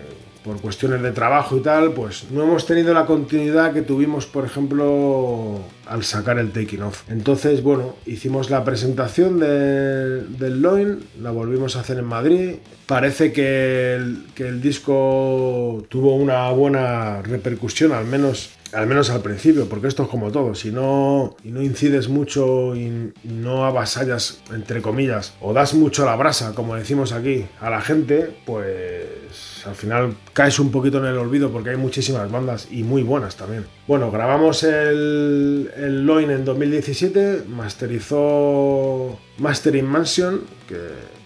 por 0.43 0.59
cuestiones 0.61 1.01
de 1.01 1.11
trabajo 1.11 1.57
y 1.57 1.61
tal, 1.61 1.93
pues 1.93 2.25
no 2.31 2.43
hemos 2.43 2.65
tenido 2.65 2.93
la 2.93 3.05
continuidad 3.05 3.73
que 3.73 3.81
tuvimos, 3.81 4.25
por 4.25 4.45
ejemplo, 4.45 5.59
al 5.87 6.03
sacar 6.03 6.37
el 6.39 6.51
Taking 6.51 6.83
Off. 6.83 7.03
Entonces, 7.09 7.63
bueno, 7.63 7.95
hicimos 8.05 8.49
la 8.49 8.63
presentación 8.63 9.39
de- 9.39 10.21
del 10.23 10.61
Loin, 10.61 10.99
la 11.21 11.31
volvimos 11.31 11.75
a 11.75 11.79
hacer 11.81 11.97
en 11.99 12.05
Madrid. 12.05 12.55
Parece 12.87 13.31
que 13.31 13.95
el, 13.95 14.25
que 14.35 14.47
el 14.47 14.61
disco 14.61 15.85
tuvo 15.89 16.15
una 16.15 16.49
buena 16.51 17.21
repercusión, 17.21 17.91
al 17.93 18.05
menos 18.05 18.51
al 18.73 18.87
menos 18.87 19.11
al 19.11 19.21
principio, 19.21 19.69
porque 19.69 19.87
esto 19.87 20.01
es 20.01 20.09
como 20.09 20.31
todo, 20.31 20.55
si 20.55 20.71
no, 20.71 21.35
y 21.43 21.51
no 21.51 21.61
incides 21.61 22.09
mucho 22.09 22.75
y 22.75 23.11
no 23.23 23.65
avasallas, 23.65 24.39
entre 24.51 24.81
comillas, 24.81 25.35
o 25.41 25.53
das 25.53 25.75
mucho 25.75 26.05
la 26.05 26.15
brasa, 26.15 26.55
como 26.55 26.73
decimos 26.73 27.11
aquí, 27.11 27.45
a 27.61 27.69
la 27.69 27.81
gente, 27.81 28.31
pues 28.47 29.52
al 29.65 29.75
final 29.75 30.15
caes 30.33 30.59
un 30.59 30.71
poquito 30.71 30.97
en 30.97 31.05
el 31.05 31.17
olvido 31.17 31.51
porque 31.51 31.71
hay 31.71 31.77
muchísimas 31.77 32.31
bandas 32.31 32.67
y 32.71 32.83
muy 32.83 33.03
buenas 33.03 33.35
también. 33.35 33.65
Bueno, 33.87 34.11
grabamos 34.11 34.63
el, 34.63 35.71
el 35.75 36.05
Loin 36.05 36.31
en 36.31 36.45
2017, 36.45 37.43
masterizó 37.47 39.19
Mastering 39.37 39.85
Mansion, 39.85 40.41
que 40.67 40.77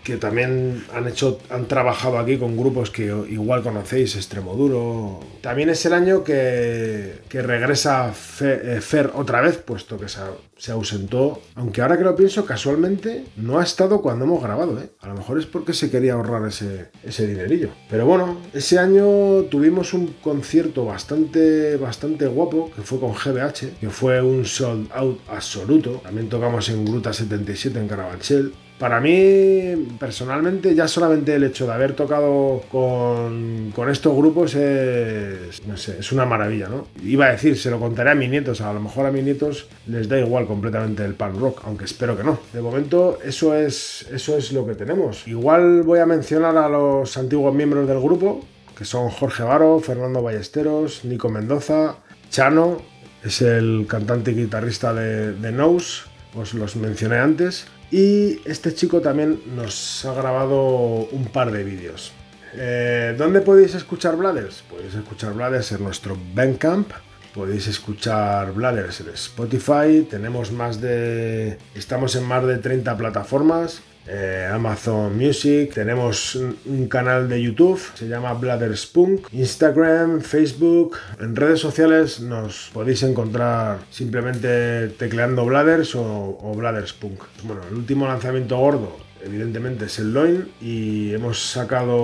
que 0.07 0.15
también 0.15 0.85
han 0.93 1.05
hecho, 1.05 1.39
han 1.49 1.67
trabajado 1.67 2.17
aquí 2.17 2.37
con 2.37 2.55
grupos 2.55 2.89
que 2.91 3.07
igual 3.29 3.61
conocéis, 3.61 4.15
Extremoduro. 4.15 5.19
También 5.41 5.69
es 5.69 5.85
el 5.85 5.91
año 5.91 6.23
que, 6.23 7.19
que 7.27 7.41
regresa 7.41 8.13
Fe- 8.13 8.77
eh, 8.77 8.81
Fer 8.81 9.11
otra 9.15 9.41
vez, 9.41 9.57
puesto 9.57 9.99
que 9.99 10.07
se, 10.07 10.19
se 10.55 10.71
ausentó. 10.71 11.41
Aunque 11.55 11.81
ahora 11.81 11.97
que 11.97 12.05
lo 12.05 12.15
pienso, 12.15 12.45
casualmente 12.45 13.25
no 13.35 13.59
ha 13.59 13.63
estado 13.63 14.01
cuando 14.01 14.23
hemos 14.23 14.41
grabado, 14.41 14.79
¿eh? 14.79 14.89
A 15.01 15.09
lo 15.09 15.15
mejor 15.15 15.39
es 15.39 15.45
porque 15.45 15.73
se 15.73 15.91
quería 15.91 16.13
ahorrar 16.13 16.47
ese, 16.47 16.85
ese 17.03 17.27
dinerillo. 17.27 17.71
Pero 17.89 18.05
bueno, 18.05 18.37
ese 18.53 18.79
año 18.79 19.43
tuvimos 19.51 19.93
un 19.93 20.15
concierto 20.23 20.85
bastante, 20.85 21.75
bastante 21.75 22.27
guapo, 22.27 22.71
que 22.73 22.81
fue 22.81 22.97
con 23.01 23.11
GBH, 23.13 23.79
que 23.81 23.89
fue 23.89 24.21
un 24.21 24.45
sold 24.45 24.89
out 24.93 25.19
absoluto. 25.27 25.99
También 26.01 26.29
tocamos 26.29 26.69
en 26.69 26.85
Gruta 26.85 27.11
77 27.11 27.77
en 27.77 27.87
Carabanchel. 27.89 28.53
Para 28.80 28.99
mí, 28.99 29.88
personalmente, 29.99 30.75
ya 30.75 30.88
solamente 30.88 31.34
el 31.34 31.43
hecho 31.43 31.65
de 31.65 31.73
haber 31.73 31.93
tocado 31.93 32.61
con, 32.71 33.73
estos 33.89 34.15
grupos 34.15 34.53
es, 34.53 35.65
no 35.65 35.75
sé, 35.78 35.97
es 35.99 36.11
una 36.11 36.25
maravilla, 36.25 36.69
¿no? 36.69 36.88
Iba 37.03 37.25
a 37.25 37.32
decir, 37.32 37.57
se 37.57 37.71
lo 37.71 37.80
contaré 37.80 38.11
a 38.11 38.15
mis 38.15 38.30
nietos, 38.30 38.61
a 38.61 38.71
lo 38.71 38.80
mejor 38.80 39.07
a 39.07 39.11
mis 39.11 39.23
nietos 39.23 39.67
les 39.88 40.07
da 40.07 40.19
igual 40.19 40.45
completamente 40.45 41.03
el 41.03 41.15
punk 41.15 41.39
rock, 41.39 41.61
aunque 41.65 41.86
espero 41.86 42.15
que 42.15 42.23
no. 42.23 42.39
De 42.53 42.61
momento, 42.61 43.17
eso 43.25 43.55
es, 43.55 44.05
eso 44.13 44.38
es 44.38 44.51
lo 44.51 44.67
que 44.67 44.75
tenemos. 44.75 45.28
Igual 45.28 45.82
voy 45.82 45.97
a 45.97 46.05
mencionar 46.05 46.55
a 46.57 46.69
los 46.69 47.17
antiguos 47.17 47.55
miembros 47.55 47.88
del 47.88 47.99
grupo, 47.99 48.45
que 48.78 48.86
son 48.86 49.09
Jorge 49.09 49.41
Varo, 49.41 49.80
Fernando 49.80 50.21
Ballesteros, 50.21 51.03
Nico 51.03 51.30
Mendoza, 51.30 51.95
Chano, 52.30 52.80
es 53.23 53.41
el 53.41 53.88
cantante 53.89 54.32
y 54.32 54.36
guitarrista 54.36 54.93
de, 54.93 55.34
de 55.34 55.51
Nose, 55.51 56.03
os 56.36 56.53
los 56.53 56.75
mencioné 56.75 57.17
antes. 57.17 57.65
Y 57.91 58.41
este 58.45 58.73
chico 58.73 59.01
también 59.01 59.39
nos 59.55 60.03
ha 60.05 60.13
grabado 60.13 61.07
un 61.11 61.25
par 61.25 61.51
de 61.51 61.63
vídeos. 61.63 62.11
Eh, 62.53 63.15
¿Dónde 63.17 63.41
podéis 63.41 63.75
escuchar 63.75 64.15
Bladders? 64.17 64.63
Podéis 64.69 64.95
escuchar 64.95 65.33
Bladders 65.33 65.71
en 65.71 65.83
nuestro 65.83 66.17
Bandcamp. 66.33 66.91
Podéis 67.33 67.67
escuchar 67.67 68.51
Bladders 68.53 69.01
en 69.01 69.09
Spotify. 69.09 70.07
Tenemos 70.09 70.51
más 70.51 70.81
de. 70.81 71.57
Estamos 71.75 72.15
en 72.15 72.23
más 72.23 72.45
de 72.45 72.57
30 72.57 72.97
plataformas. 72.97 73.81
Eh, 74.07 74.49
Amazon 74.51 75.17
Music, 75.17 75.73
tenemos 75.73 76.35
un, 76.35 76.87
canal 76.87 77.27
de 77.27 77.41
YouTube, 77.41 77.79
se 77.93 78.07
llama 78.07 78.33
Bladders 78.33 78.85
Punk, 78.85 79.27
Instagram, 79.33 80.21
Facebook, 80.21 80.97
en 81.19 81.35
redes 81.35 81.59
sociales 81.59 82.19
nos 82.21 82.69
podéis 82.73 83.03
encontrar 83.03 83.79
simplemente 83.89 84.87
tecleando 84.89 85.45
Bladders 85.45 85.95
o, 85.95 86.37
o 86.41 86.55
Bladders 86.55 86.93
Punk. 86.93 87.23
Bueno, 87.43 87.61
el 87.69 87.75
último 87.75 88.07
lanzamiento 88.07 88.57
gordo 88.57 89.07
evidentemente 89.23 89.85
es 89.85 89.99
el 89.99 90.13
Loin 90.13 90.49
y 90.61 91.13
hemos 91.13 91.51
sacado 91.51 91.95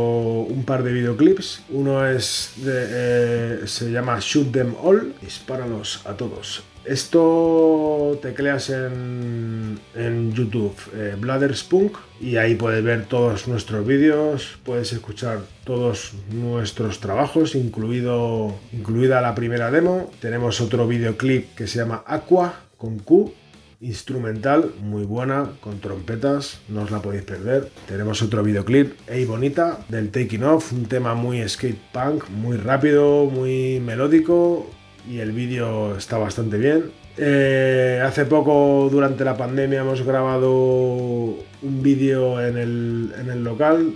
un 0.41 0.63
par 0.65 0.83
de 0.83 0.91
videoclips. 0.91 1.63
Uno 1.69 2.05
es 2.05 2.53
eh, 2.65 3.61
se 3.65 3.91
llama 3.91 4.17
Shoot 4.19 4.51
Them 4.51 4.75
All, 4.81 5.13
dispáralos 5.21 6.05
a 6.05 6.13
todos. 6.13 6.63
Esto 6.85 8.19
tecleas 8.21 8.69
en, 8.69 9.79
en 9.95 10.33
YouTube, 10.33 10.75
eh, 10.93 11.15
Bladders 11.17 11.63
Punk, 11.63 11.95
y 12.19 12.35
ahí 12.35 12.55
puedes 12.55 12.83
ver 12.83 13.05
todos 13.05 13.47
nuestros 13.47 13.87
vídeos, 13.87 14.57
puedes 14.65 14.91
escuchar 14.91 15.39
todos 15.63 16.11
nuestros 16.29 16.99
trabajos, 16.99 17.55
incluido, 17.55 18.55
incluida 18.73 19.21
la 19.21 19.33
primera 19.33 19.71
demo. 19.71 20.11
Tenemos 20.19 20.59
otro 20.59 20.85
videoclip 20.85 21.55
que 21.55 21.67
se 21.67 21.79
llama 21.79 22.03
Aqua 22.05 22.65
con 22.77 22.99
Q, 22.99 23.33
instrumental 23.79 24.73
muy 24.81 25.05
buena 25.05 25.51
con 25.61 25.79
trompetas, 25.79 26.59
no 26.67 26.81
os 26.81 26.91
la 26.91 27.01
podéis 27.01 27.23
perder. 27.23 27.69
Tenemos 27.87 28.21
otro 28.21 28.43
videoclip, 28.43 28.93
Ey 29.09 29.23
Bonita, 29.23 29.85
del 29.87 30.11
Taking 30.11 30.43
Off, 30.43 30.73
un 30.73 30.85
tema 30.85 31.15
muy 31.15 31.47
skate 31.47 31.79
punk, 31.93 32.29
muy 32.29 32.57
rápido, 32.57 33.25
muy 33.25 33.79
melódico 33.79 34.69
y 35.09 35.19
el 35.19 35.31
vídeo 35.31 35.97
está 35.97 36.17
bastante 36.17 36.57
bien. 36.57 36.91
Eh, 37.17 38.01
hace 38.03 38.25
poco, 38.25 38.89
durante 38.91 39.23
la 39.23 39.37
pandemia, 39.37 39.81
hemos 39.81 40.01
grabado 40.01 40.51
un 40.51 41.83
vídeo 41.83 42.41
en 42.45 42.57
el, 42.57 43.13
en 43.19 43.29
el 43.29 43.43
local 43.43 43.93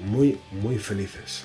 muy, 0.00 0.40
muy 0.50 0.76
felices. 0.78 1.44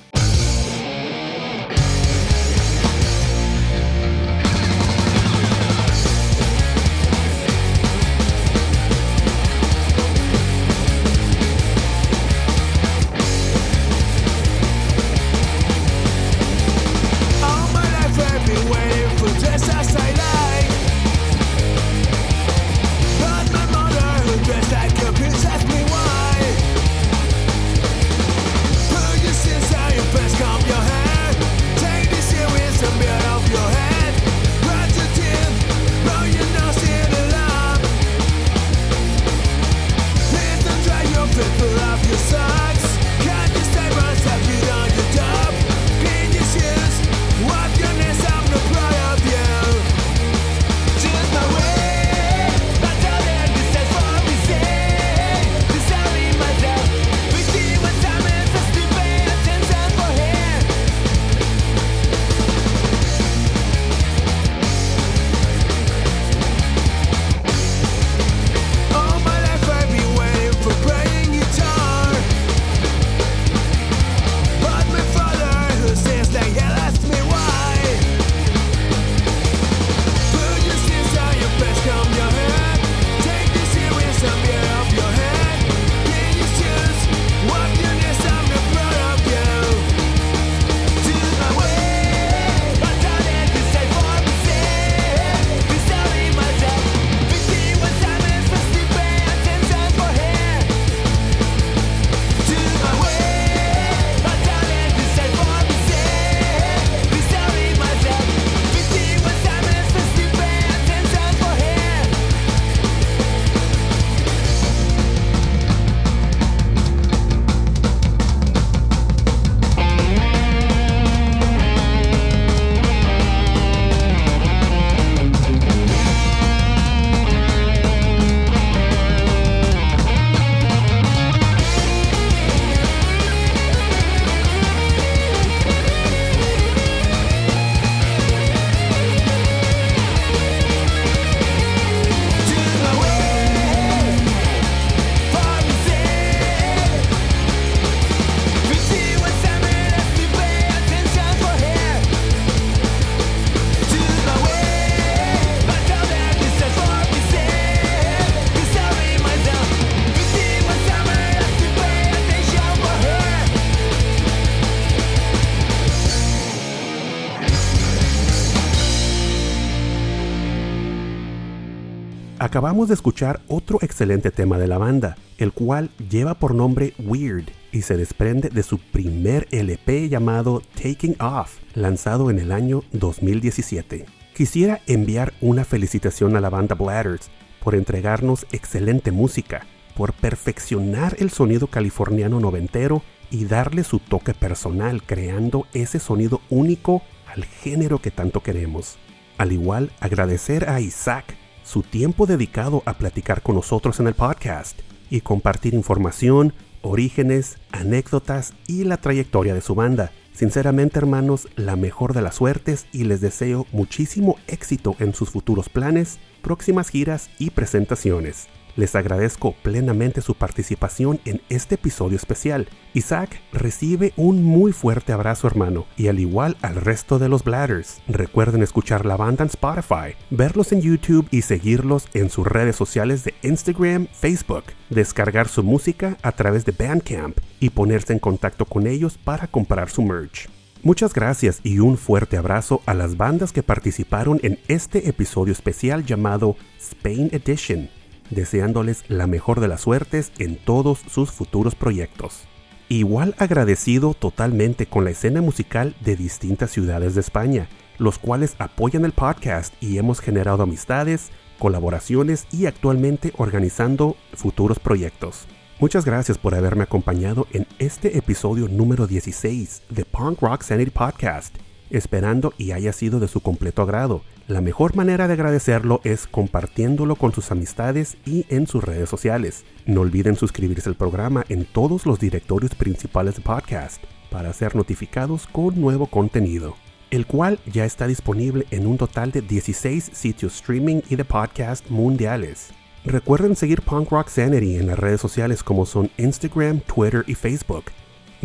Acabamos 172.55 172.87
de 172.87 172.93
escuchar 172.93 173.41
otro 173.49 173.79
excelente 173.81 174.31
tema 174.31 174.57
de 174.57 174.67
la 174.67 174.77
banda, 174.77 175.17
el 175.37 175.51
cual 175.51 175.89
lleva 176.09 176.35
por 176.35 176.55
nombre 176.55 176.93
Weird 176.99 177.49
y 177.73 177.81
se 177.81 177.97
desprende 177.97 178.47
de 178.47 178.63
su 178.63 178.79
primer 178.79 179.45
LP 179.51 180.07
llamado 180.07 180.61
Taking 180.81 181.17
Off, 181.19 181.57
lanzado 181.73 182.29
en 182.29 182.39
el 182.39 182.53
año 182.53 182.83
2017. 182.93 184.05
Quisiera 184.33 184.79
enviar 184.87 185.33
una 185.41 185.65
felicitación 185.65 186.37
a 186.37 186.39
la 186.39 186.49
banda 186.49 186.75
Bladders 186.75 187.29
por 187.61 187.75
entregarnos 187.75 188.47
excelente 188.53 189.11
música, 189.11 189.67
por 189.93 190.13
perfeccionar 190.13 191.17
el 191.19 191.31
sonido 191.31 191.67
californiano 191.67 192.39
noventero 192.39 193.01
y 193.31 193.43
darle 193.43 193.83
su 193.83 193.99
toque 193.99 194.33
personal 194.33 195.03
creando 195.03 195.67
ese 195.73 195.99
sonido 195.99 196.39
único 196.49 197.01
al 197.27 197.43
género 197.43 197.99
que 197.99 198.11
tanto 198.11 198.41
queremos. 198.41 198.95
Al 199.37 199.51
igual, 199.51 199.91
agradecer 199.99 200.69
a 200.69 200.79
Isaac 200.79 201.35
su 201.65 201.81
tiempo 201.81 202.27
dedicado 202.27 202.83
a 202.85 202.93
platicar 202.93 203.41
con 203.41 203.55
nosotros 203.55 203.99
en 203.99 204.07
el 204.07 204.13
podcast 204.13 204.79
y 205.09 205.21
compartir 205.21 205.73
información, 205.73 206.53
orígenes, 206.81 207.57
anécdotas 207.71 208.53
y 208.67 208.83
la 208.83 208.97
trayectoria 208.97 209.55
de 209.55 209.61
su 209.61 209.73
banda. 209.73 210.11
Sinceramente 210.33 210.99
hermanos, 210.99 211.47
la 211.55 211.75
mejor 211.75 212.13
de 212.13 212.21
las 212.21 212.35
suertes 212.35 212.85
y 212.93 213.05
les 213.05 213.19
deseo 213.19 213.65
muchísimo 213.71 214.37
éxito 214.47 214.95
en 214.99 215.13
sus 215.13 215.31
futuros 215.31 215.67
planes, 215.69 216.19
próximas 216.41 216.89
giras 216.89 217.29
y 217.39 217.49
presentaciones. 217.49 218.47
Les 218.75 218.93
agradezco 218.95 219.53
plenamente 219.63 220.19
su 220.21 220.35
participación 220.35 221.21
en 221.23 221.41
este 221.47 221.75
episodio 221.75 222.17
especial. 222.17 222.67
Isaac 222.93 223.39
recibe 223.53 224.11
un 224.17 224.43
muy 224.43 224.73
fuerte 224.73 225.13
abrazo 225.13 225.47
hermano 225.47 225.85
y 225.95 226.07
al 226.09 226.19
igual 226.19 226.57
al 226.61 226.75
resto 226.75 227.17
de 227.17 227.29
los 227.29 227.45
Bladders. 227.45 228.01
Recuerden 228.07 228.63
escuchar 228.63 229.05
la 229.05 229.15
banda 229.15 229.43
en 229.43 229.49
Spotify, 229.49 230.15
verlos 230.29 230.73
en 230.73 230.81
YouTube 230.81 231.27
y 231.31 231.43
seguirlos 231.43 232.07
en 232.13 232.29
sus 232.29 232.45
redes 232.45 232.75
sociales 232.75 233.23
de 233.23 233.33
Instagram, 233.43 234.07
Facebook, 234.11 234.65
descargar 234.89 235.47
su 235.47 235.63
música 235.63 236.17
a 236.21 236.33
través 236.33 236.65
de 236.65 236.73
Bandcamp 236.73 237.37
y 237.61 237.69
ponerse 237.69 238.11
en 238.11 238.19
contacto 238.19 238.65
con 238.65 238.87
ellos 238.87 239.17
para 239.17 239.47
comprar 239.47 239.89
su 239.89 240.01
merch. 240.01 240.49
Muchas 240.83 241.13
gracias 241.13 241.61
y 241.63 241.79
un 241.79 241.97
fuerte 241.97 242.37
abrazo 242.37 242.81
a 242.85 242.93
las 242.93 243.15
bandas 243.15 243.53
que 243.53 243.63
participaron 243.63 244.39
en 244.43 244.59
este 244.67 245.09
episodio 245.09 245.53
especial 245.53 246.05
llamado 246.05 246.57
Spain 246.77 247.29
Edition 247.31 247.89
deseándoles 248.29 249.03
la 249.07 249.27
mejor 249.27 249.59
de 249.59 249.67
las 249.67 249.81
suertes 249.81 250.31
en 250.37 250.57
todos 250.57 250.99
sus 250.99 251.31
futuros 251.31 251.75
proyectos. 251.75 252.43
Igual 252.89 253.35
agradecido 253.39 254.13
totalmente 254.13 254.85
con 254.85 255.03
la 255.05 255.09
escena 255.11 255.41
musical 255.41 255.95
de 256.01 256.15
distintas 256.15 256.71
ciudades 256.71 257.15
de 257.15 257.21
España, 257.21 257.67
los 257.97 258.19
cuales 258.19 258.55
apoyan 258.59 259.05
el 259.05 259.11
podcast 259.11 259.73
y 259.81 259.97
hemos 259.97 260.19
generado 260.19 260.63
amistades, 260.63 261.31
colaboraciones 261.57 262.47
y 262.51 262.65
actualmente 262.67 263.33
organizando 263.37 264.15
futuros 264.33 264.79
proyectos. 264.79 265.47
Muchas 265.79 266.05
gracias 266.05 266.37
por 266.37 266.55
haberme 266.55 266.83
acompañado 266.83 267.47
en 267.51 267.67
este 267.79 268.17
episodio 268.17 268.67
número 268.67 269.07
16 269.07 269.83
de 269.89 270.05
Punk 270.05 270.41
Rock 270.41 270.61
Sanity 270.61 270.91
Podcast, 270.91 271.55
esperando 271.89 272.53
y 272.57 272.71
haya 272.71 272.93
sido 272.93 273.19
de 273.19 273.27
su 273.27 273.41
completo 273.41 273.81
agrado. 273.81 274.21
La 274.47 274.61
mejor 274.61 274.95
manera 274.95 275.27
de 275.27 275.33
agradecerlo 275.33 276.01
es 276.03 276.27
compartiéndolo 276.27 277.15
con 277.15 277.33
sus 277.33 277.51
amistades 277.51 278.17
y 278.25 278.45
en 278.49 278.67
sus 278.67 278.83
redes 278.83 279.09
sociales. 279.09 279.65
No 279.85 280.01
olviden 280.01 280.35
suscribirse 280.35 280.89
al 280.89 280.95
programa 280.95 281.45
en 281.49 281.65
todos 281.65 282.05
los 282.05 282.19
directorios 282.19 282.75
principales 282.75 283.35
de 283.35 283.41
podcast 283.41 284.03
para 284.29 284.53
ser 284.53 284.75
notificados 284.75 285.47
con 285.47 285.79
nuevo 285.79 286.07
contenido, 286.07 286.75
el 287.09 287.25
cual 287.25 287.59
ya 287.71 287.85
está 287.85 288.07
disponible 288.07 288.65
en 288.71 288.85
un 288.85 288.97
total 288.97 289.31
de 289.31 289.41
16 289.41 290.11
sitios 290.13 290.55
streaming 290.55 291.01
y 291.09 291.15
de 291.15 291.25
podcast 291.25 291.89
mundiales. 291.89 292.71
Recuerden 293.05 293.55
seguir 293.55 293.83
Punk 293.83 294.09
Rock 294.09 294.29
Sanity 294.29 294.77
en 294.77 294.87
las 294.87 294.97
redes 294.97 295.21
sociales 295.21 295.61
como 295.61 295.85
son 295.85 296.09
Instagram, 296.17 296.79
Twitter 296.79 297.23
y 297.27 297.35
Facebook, 297.35 297.85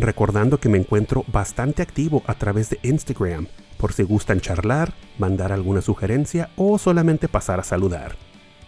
recordando 0.01 0.59
que 0.59 0.69
me 0.69 0.77
encuentro 0.77 1.23
bastante 1.31 1.81
activo 1.81 2.23
a 2.25 2.33
través 2.33 2.69
de 2.69 2.79
Instagram 2.83 3.47
por 3.77 3.93
si 3.93 4.03
gustan 4.03 4.39
charlar, 4.39 4.93
mandar 5.17 5.51
alguna 5.51 5.81
sugerencia 5.81 6.49
o 6.55 6.77
solamente 6.77 7.27
pasar 7.27 7.59
a 7.59 7.63
saludar. 7.63 8.15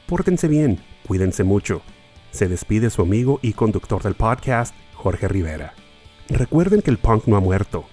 Pórtense 0.08 0.48
bien, 0.48 0.80
cuídense 1.08 1.44
mucho. 1.44 1.82
Se 2.32 2.48
despide 2.48 2.90
su 2.90 3.04
amigo 3.04 3.40
y 3.44 3.54
conductor 3.54 4.02
del 4.02 4.16
podcast, 4.16 4.74
Jorge 4.96 5.28
Rivera. 5.28 5.74
Recuerden 6.30 6.82
que 6.82 6.90
el 6.90 6.98
punk 6.98 7.28
no 7.28 7.38
ha 7.38 7.42
muerto. 7.42 7.86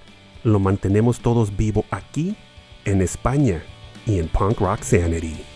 Lo 0.44 0.60
mantenemos 0.60 1.20
todos 1.20 1.56
vivo 1.56 1.84
aquí, 1.90 2.36
en 2.86 3.02
España 3.02 3.62
y 4.06 4.18
en 4.18 4.28
Punk 4.28 4.60
Rock 4.60 4.80
Sanity. 4.82 5.49